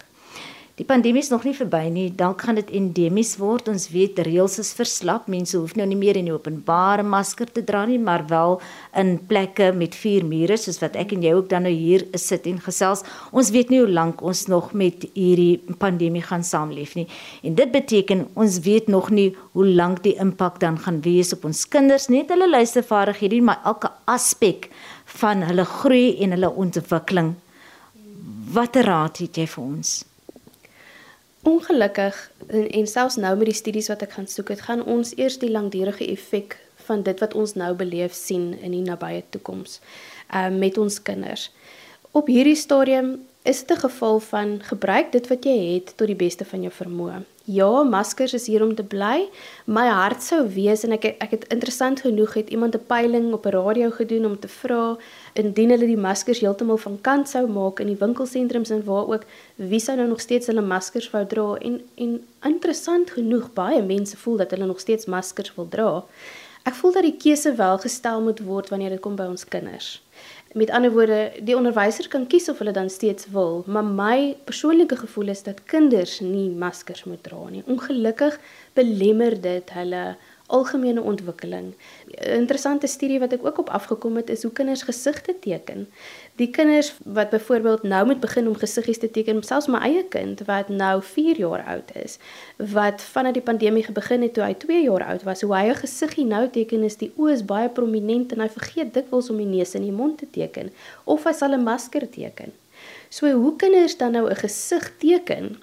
Die 0.81 0.87
pandemie 0.89 1.21
is 1.21 1.27
nog 1.29 1.43
nie 1.45 1.53
verby 1.53 1.83
nie. 1.93 2.07
Dalk 2.17 2.41
gaan 2.41 2.57
dit 2.57 2.71
endemies 2.73 3.35
word. 3.37 3.67
Ons 3.69 3.83
weet 3.93 4.17
reëls 4.25 4.55
is 4.63 4.71
verslap. 4.73 5.27
Mense 5.29 5.53
hoef 5.59 5.75
nou 5.77 5.85
nie 5.85 5.97
meer 5.99 6.17
in 6.17 6.25
die 6.25 6.33
openbare 6.33 7.05
masker 7.05 7.51
te 7.53 7.61
dra 7.61 7.83
nie, 7.85 7.99
maar 8.01 8.23
wel 8.31 8.57
in 8.97 9.11
plekke 9.29 9.67
met 9.77 9.93
vier 9.93 10.25
mure 10.25 10.57
soos 10.57 10.81
wat 10.81 10.97
ek 10.97 11.13
en 11.13 11.21
jy 11.21 11.35
ook 11.37 11.51
dan 11.53 11.67
nou 11.69 11.75
hier 11.75 12.07
sit 12.17 12.49
en 12.49 12.57
gesels. 12.65 13.05
Ons 13.29 13.53
weet 13.53 13.69
nie 13.69 13.83
hoe 13.83 13.93
lank 13.93 14.25
ons 14.25 14.47
nog 14.49 14.73
met 14.73 15.05
hierdie 15.13 15.61
pandemie 15.77 16.25
gaan 16.25 16.41
saamleef 16.41 16.97
nie. 16.97 17.05
En 17.45 17.61
dit 17.61 17.77
beteken 17.77 18.25
ons 18.33 18.59
weet 18.65 18.89
nog 18.89 19.13
nie 19.13 19.29
hoe 19.53 19.69
lank 19.69 20.01
die 20.01 20.17
impak 20.17 20.57
dan 20.65 20.81
gaan 20.81 21.03
wees 21.05 21.29
op 21.37 21.45
ons 21.45 21.67
kinders, 21.69 22.09
net 22.09 22.33
hulle 22.33 22.49
luistervaardighede, 22.49 23.45
maar 23.45 23.61
elke 23.69 23.93
aspek 24.09 24.71
van 25.21 25.45
hulle 25.45 25.69
groei 25.77 26.15
en 26.25 26.33
hulle 26.33 26.55
ontwikkeling. 26.65 27.35
Watter 28.57 28.89
raad 28.89 29.21
het 29.21 29.37
jy 29.37 29.45
vir 29.45 29.69
ons? 29.69 29.99
Ongelukkig 31.43 32.31
en, 32.47 32.69
en 32.69 32.87
selfs 32.87 33.15
nou 33.15 33.35
met 33.37 33.49
die 33.49 33.57
studies 33.57 33.87
wat 33.89 34.03
ek 34.05 34.13
gaan 34.17 34.27
soek, 34.29 34.51
dit 34.53 34.61
gaan 34.61 34.83
ons 34.85 35.15
eers 35.17 35.39
die 35.41 35.49
langdurige 35.51 36.05
effek 36.13 36.59
van 36.85 37.01
dit 37.03 37.19
wat 37.19 37.33
ons 37.33 37.55
nou 37.57 37.73
beleef 37.77 38.13
sien 38.13 38.51
in 38.59 38.75
die 38.75 38.85
nabye 38.85 39.23
toekoms 39.33 39.79
uh 40.33 40.49
met 40.53 40.77
ons 40.77 41.01
kinders. 41.01 41.49
Op 42.11 42.27
hierdie 42.27 42.55
stadium 42.55 43.13
is 43.43 43.63
dit 43.65 43.77
'n 43.77 43.81
geval 43.87 44.19
van 44.19 44.61
gebruik 44.63 45.11
dit 45.11 45.27
wat 45.27 45.43
jy 45.43 45.57
het 45.73 45.93
tot 45.95 46.07
die 46.07 46.15
beste 46.15 46.45
van 46.45 46.61
jou 46.61 46.73
vermoë. 46.73 47.23
Ja, 47.49 47.83
maskers 47.83 48.33
is 48.33 48.45
hier 48.47 48.61
om 48.61 48.75
te 48.75 48.83
bly. 48.83 49.25
My 49.65 49.87
hart 49.89 50.21
sou 50.21 50.43
wees 50.53 50.83
en 50.85 50.93
ek 50.93 51.07
ek 51.09 51.31
het 51.33 51.47
interessant 51.49 52.03
genoeg 52.05 52.35
het 52.37 52.51
iemand 52.53 52.75
'n 52.75 52.85
peiling 52.85 53.33
op 53.33 53.45
'n 53.45 53.55
radio 53.55 53.89
gedoen 53.89 54.25
om 54.25 54.39
te 54.39 54.47
vra 54.47 54.97
indien 55.33 55.69
hulle 55.69 55.85
die 55.85 55.97
maskers 55.97 56.39
heeltemal 56.39 56.77
van 56.77 57.01
kant 57.01 57.29
sou 57.29 57.47
maak 57.47 57.79
in 57.79 57.87
die 57.87 57.97
winkelsentrums 57.97 58.69
en 58.69 58.83
waar 58.83 59.07
ook 59.07 59.25
wie 59.55 59.79
sou 59.79 59.97
nou 59.97 60.07
nog 60.07 60.19
steeds 60.21 60.47
hulle 60.47 60.61
maskers 60.61 61.09
wou 61.09 61.25
dra 61.25 61.55
en 61.55 61.81
en 61.95 62.27
interessant 62.43 63.09
genoeg 63.09 63.53
baie 63.53 63.81
mense 63.81 64.17
voel 64.17 64.37
dat 64.37 64.51
hulle 64.51 64.65
nog 64.65 64.79
steeds 64.79 65.05
maskers 65.05 65.55
wil 65.55 65.67
dra. 65.69 66.03
Ek 66.63 66.73
voel 66.73 66.91
dat 66.91 67.03
die 67.03 67.17
keuse 67.17 67.55
wel 67.55 67.77
gestel 67.77 68.21
moet 68.21 68.39
word 68.39 68.69
wanneer 68.69 68.89
dit 68.89 68.99
kom 68.99 69.15
by 69.15 69.25
ons 69.25 69.45
kinders. 69.45 70.01
Met 70.53 70.69
ander 70.69 70.91
woorde, 70.91 71.31
die 71.39 71.55
onderwyser 71.55 72.09
kan 72.11 72.25
kies 72.27 72.49
of 72.51 72.57
hulle 72.59 72.73
dan 72.75 72.89
steeds 72.91 73.29
wil, 73.31 73.61
maar 73.71 73.85
my 73.87 74.35
persoonlike 74.43 74.97
gevoel 74.99 75.31
is 75.31 75.43
dat 75.43 75.63
kinders 75.63 76.17
nie 76.19 76.49
maskers 76.49 77.05
moet 77.07 77.23
dra 77.23 77.39
nie. 77.49 77.63
Ongelukkig 77.71 78.35
belemmer 78.75 79.37
dit 79.41 79.71
hulle 79.77 80.01
algemene 80.57 81.01
ontwikkeling. 81.01 81.73
'n 82.07 82.39
Interessante 82.41 82.87
studie 82.87 83.19
wat 83.19 83.33
ek 83.33 83.45
ook 83.45 83.57
op 83.63 83.69
afgekom 83.69 84.15
het 84.15 84.29
is 84.29 84.43
hoe 84.43 84.51
kinders 84.51 84.83
gesigte 84.83 85.33
teken. 85.39 85.87
Die 86.35 86.49
kinders 86.49 86.93
wat 87.03 87.29
byvoorbeeld 87.29 87.83
nou 87.83 88.05
moet 88.05 88.19
begin 88.19 88.47
om 88.47 88.55
gesiggies 88.55 88.97
te 88.97 89.11
teken, 89.11 89.43
selfs 89.43 89.67
my 89.67 89.79
eie 89.79 90.03
kind 90.09 90.43
wat 90.45 90.69
nou 90.69 91.01
4 91.03 91.37
jaar 91.37 91.63
oud 91.63 91.95
is, 92.03 92.17
wat 92.57 93.01
vanaf 93.01 93.33
die 93.33 93.47
pandemie 93.49 93.85
begin 93.91 94.21
het 94.21 94.33
toe 94.33 94.43
hy 94.43 94.53
2 94.53 94.83
jaar 94.83 95.03
oud 95.03 95.23
was, 95.23 95.41
hoe 95.41 95.55
hy 95.55 95.65
'n 95.69 95.83
gesiggie 95.83 96.25
nou 96.25 96.49
teken 96.49 96.83
is 96.83 96.97
die 96.97 97.11
oë 97.17 97.31
is 97.31 97.45
baie 97.45 97.69
prominent 97.69 98.31
en 98.31 98.39
hy 98.39 98.49
vergeet 98.49 98.93
dikwels 98.93 99.29
om 99.29 99.37
die 99.37 99.51
neus 99.57 99.75
en 99.75 99.81
die 99.81 99.99
mond 100.01 100.17
te 100.17 100.27
teken 100.31 100.71
of 101.03 101.23
hy 101.23 101.33
sal 101.33 101.53
'n 101.53 101.63
masker 101.63 102.09
teken. 102.09 102.51
So 103.09 103.31
hoe 103.31 103.55
kinders 103.55 103.97
dan 103.97 104.11
nou 104.11 104.29
'n 104.29 104.35
gesig 104.35 104.91
teken 104.97 105.57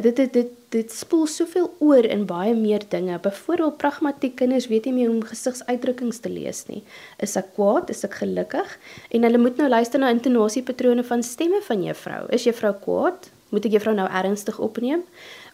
dit 0.00 0.16
dit 0.16 0.32
dit 0.32 0.50
dit 0.72 0.92
spoel 0.92 1.26
soveel 1.28 1.66
oor 1.84 2.06
in 2.08 2.24
baie 2.26 2.54
meer 2.56 2.80
dinge. 2.88 3.18
Byvoorbeeld 3.20 3.76
pragmatiek 3.76 4.36
kinders 4.36 4.70
weet 4.70 4.86
nie 4.88 4.94
meer 4.96 5.10
hoe 5.10 5.18
om 5.18 5.26
gesigsuitdrukkings 5.28 6.22
te 6.24 6.32
lees 6.32 6.64
nie. 6.70 6.80
Is 7.20 7.36
ek 7.36 7.52
kwaad? 7.58 7.92
Is 7.92 8.00
ek 8.08 8.16
gelukkig? 8.22 8.78
En 9.12 9.28
hulle 9.28 9.40
moet 9.42 9.60
nou 9.60 9.68
luister 9.68 10.00
na 10.00 10.08
intonasiepatrone 10.14 11.04
van 11.04 11.22
stemme 11.22 11.60
van 11.68 11.84
juffrou. 11.84 12.24
Is 12.32 12.48
juffrou 12.48 12.72
kwaad? 12.80 13.28
Moet 13.52 13.68
ek 13.68 13.76
juffrou 13.76 13.92
nou 13.98 14.08
ernstig 14.08 14.58
opneem? 14.64 15.04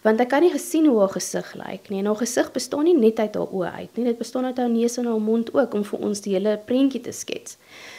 Want 0.07 0.23
ek 0.23 0.31
kan 0.31 0.45
nie 0.47 0.53
gesien 0.55 0.87
hoe 0.87 1.01
haar 1.03 1.17
gesig 1.17 1.51
lyk 1.59 1.91
nie. 1.91 1.99
En 2.05 2.13
haar 2.13 2.23
gesig 2.23 2.53
bestaan 2.55 2.87
nie 2.87 2.95
net 2.95 3.19
uit 3.19 3.35
haar 3.35 3.51
oë 3.51 3.73
uit 3.75 3.99
nie. 3.99 4.07
Dit 4.13 4.23
bestaan 4.23 4.47
uit 4.47 4.63
haar 4.63 4.71
neus 4.71 5.01
en 5.03 5.11
haar 5.11 5.23
mond 5.23 5.51
ook 5.51 5.75
om 5.75 5.83
vir 5.89 6.07
ons 6.11 6.23
die 6.23 6.37
hele 6.39 6.55
prentjie 6.69 7.03
te 7.03 7.13
skets. 7.13 7.59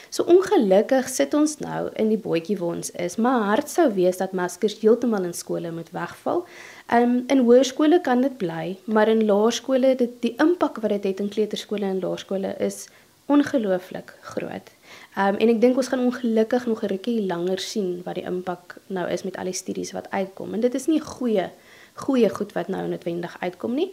So 0.09 0.25
ongelukkig 0.25 1.09
sit 1.09 1.35
ons 1.37 1.59
nou 1.61 1.89
in 2.01 2.09
die 2.09 2.17
bootjie 2.17 2.57
waar 2.57 2.79
ons 2.79 2.89
is. 2.97 3.19
My 3.21 3.35
hart 3.51 3.69
sou 3.69 3.85
wees 3.93 4.17
dat 4.17 4.33
maskers 4.33 4.79
heeltemal 4.81 5.27
in 5.27 5.35
skole 5.37 5.69
moet 5.71 5.91
wegval. 5.93 6.45
Um, 6.93 7.19
in 7.29 7.43
hoërskole 7.45 8.01
kan 8.01 8.23
dit 8.25 8.37
bly, 8.41 8.79
maar 8.89 9.11
in 9.11 9.21
laerskole 9.29 9.93
dit 9.99 10.15
die 10.23 10.33
impak 10.41 10.81
wat 10.81 10.95
dit 10.97 11.11
het 11.11 11.21
in 11.21 11.29
kleuterskole 11.29 11.85
en 11.85 12.01
laerskole 12.01 12.55
is 12.57 12.87
ongelooflik 13.29 14.15
groot. 14.33 14.73
Um, 15.13 15.37
en 15.37 15.53
ek 15.53 15.61
dink 15.61 15.77
ons 15.77 15.91
gaan 15.93 16.01
ongelukkig 16.07 16.65
nog 16.65 16.81
'n 16.83 16.89
rukkie 16.95 17.27
langer 17.29 17.59
sien 17.59 18.01
wat 18.05 18.15
die 18.15 18.25
impak 18.25 18.79
nou 18.87 19.05
is 19.09 19.23
met 19.23 19.37
al 19.37 19.45
die 19.45 19.53
studies 19.53 19.91
wat 19.91 20.09
uitkom. 20.09 20.53
En 20.53 20.59
dit 20.59 20.73
is 20.73 20.87
nie 20.87 21.01
goeie 21.01 21.49
goeie 21.99 22.29
goed 22.29 22.53
wat 22.53 22.67
nou 22.67 22.87
noodwendig 22.87 23.35
uitkom 23.39 23.75
nie. 23.75 23.91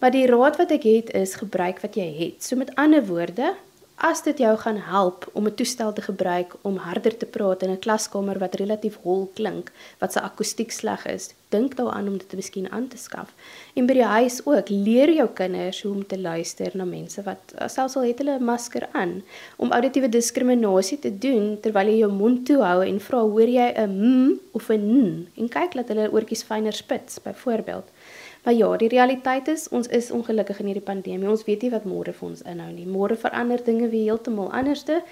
Maar 0.00 0.10
die 0.10 0.26
raad 0.26 0.56
wat 0.56 0.70
ek 0.70 0.82
het 0.82 1.10
is 1.10 1.34
gebruik 1.34 1.80
wat 1.80 1.94
jy 1.94 2.08
het. 2.16 2.44
So 2.44 2.56
met 2.56 2.74
ander 2.74 3.04
woorde, 3.06 3.54
As 4.00 4.22
dit 4.24 4.38
jou 4.40 4.54
gaan 4.56 4.78
help 4.80 5.26
om 5.32 5.44
'n 5.46 5.54
toestel 5.54 5.92
te 5.92 6.02
gebruik 6.02 6.54
om 6.60 6.76
harder 6.76 7.16
te 7.16 7.26
praat 7.26 7.62
in 7.62 7.70
'n 7.70 7.78
klaskamer 7.78 8.38
wat 8.38 8.54
relatief 8.54 8.96
hol 9.02 9.30
klink, 9.34 9.72
wat 9.98 10.12
se 10.12 10.20
akoestiek 10.20 10.70
sleg 10.72 11.06
is, 11.06 11.34
dink 11.48 11.76
daaraan 11.76 12.08
om 12.08 12.16
dit 12.18 12.32
miskien 12.34 12.70
aan 12.70 12.88
te 12.88 12.96
skaf. 12.96 13.34
En 13.74 13.86
by 13.86 13.92
die 13.92 14.04
huis 14.04 14.46
ook, 14.46 14.68
leer 14.68 15.12
jou 15.12 15.28
kinders 15.28 15.82
hoe 15.82 15.92
om 15.92 16.06
te 16.06 16.18
luister 16.18 16.70
na 16.74 16.84
mense 16.84 17.22
wat 17.22 17.54
selfs 17.66 17.96
al 17.96 18.02
het 18.02 18.18
hulle 18.18 18.38
'n 18.38 18.44
masker 18.44 18.88
aan, 18.92 19.22
om 19.56 19.72
auditiewe 19.72 20.08
diskriminasie 20.08 20.98
te 20.98 21.18
doen 21.18 21.58
terwyl 21.60 21.86
jy 21.86 21.98
jou 21.98 22.12
mond 22.12 22.46
toe 22.46 22.62
hou 22.62 22.86
en 22.86 23.00
vra 23.00 23.18
hoor 23.18 23.48
jy 23.48 23.72
'n 23.76 23.90
m 23.90 24.40
of 24.52 24.70
'n 24.70 24.80
n 24.80 25.28
en 25.36 25.48
kyk 25.48 25.72
dat 25.74 25.88
hulle 25.88 26.12
oortjies 26.12 26.42
fyner 26.42 26.72
spits 26.72 27.22
byvoorbeeld. 27.22 27.84
Maar 28.44 28.54
ja, 28.54 28.76
die 28.76 28.88
realiteit 28.88 29.48
is 29.48 29.68
ons 29.68 29.86
is 29.86 30.10
ongelukkig 30.10 30.60
in 30.60 30.70
hierdie 30.70 30.84
pandemie. 30.84 31.28
Ons 31.28 31.44
weet 31.44 31.62
nie 31.62 31.72
wat 31.74 31.84
môre 31.84 32.14
vir 32.16 32.28
ons 32.28 32.40
inhou 32.48 32.70
nie. 32.72 32.86
Môre 32.88 33.16
verander 33.20 33.60
dinge 33.64 33.90
weer 33.92 34.12
heeltemal 34.12 34.52
anderste. 34.52 35.02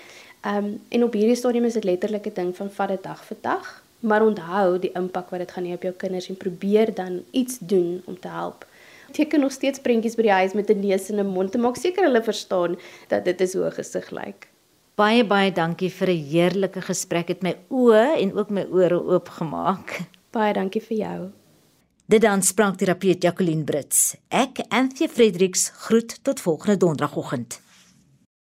Ehm 0.47 0.65
um, 0.65 0.81
en 0.89 1.05
op 1.05 1.13
hierdie 1.13 1.37
stadium 1.37 1.65
is 1.65 1.77
dit 1.77 1.85
letterlik 1.85 2.27
'n 2.27 2.35
ding 2.35 2.57
van 2.57 2.71
vat 2.71 2.89
dit 2.89 3.03
dag 3.03 3.25
vir 3.25 3.37
dag, 3.43 3.83
maar 4.01 4.23
onthou 4.23 4.79
die 4.79 4.93
impak 4.95 5.31
wat 5.31 5.41
dit 5.41 5.51
gaan 5.51 5.65
hê 5.65 5.75
op 5.75 5.83
jou 5.83 5.93
kinders 5.93 6.29
en 6.29 6.37
probeer 6.37 6.95
dan 6.95 7.23
iets 7.31 7.59
doen 7.59 8.03
om 8.07 8.21
te 8.21 8.29
help. 8.29 8.67
Teken 9.13 9.41
nog 9.41 9.53
steeds 9.53 9.81
prentjies 9.81 10.15
by 10.17 10.23
die 10.23 10.39
huis 10.41 10.53
met 10.53 10.71
'n 10.71 10.81
neus 10.81 11.11
en 11.11 11.21
'n 11.21 11.27
mond 11.27 11.53
te 11.53 11.59
maak 11.59 11.77
seker 11.77 12.05
hulle 12.05 12.23
verstaan 12.23 12.79
dat 13.09 13.25
dit 13.25 13.41
is 13.41 13.55
hoe 13.55 13.71
gesig 13.71 14.11
lyk. 14.11 14.49
Baie 14.95 15.25
baie 15.25 15.53
dankie 15.53 15.91
vir 15.91 16.09
'n 16.09 16.25
heerlike 16.31 16.81
gesprek. 16.81 17.29
Het 17.29 17.43
my 17.43 17.57
oë 17.71 18.21
en 18.21 18.33
ook 18.35 18.51
my 18.51 18.67
ore 18.71 19.05
oopgemaak. 19.05 20.01
Baie 20.31 20.53
dankie 20.53 20.83
vir 20.83 20.97
jou. 20.97 21.38
Dit 22.09 22.21
dan 22.21 22.43
spraakterapeut 22.43 23.23
Jacqueline 23.23 23.65
Brits. 23.69 24.15
Ek, 24.33 24.63
Anthea 24.69 25.09
Fredericks, 25.13 25.69
groet 25.69 26.15
tot 26.25 26.41
volgende 26.41 26.77
donderdagoggend. 26.77 27.61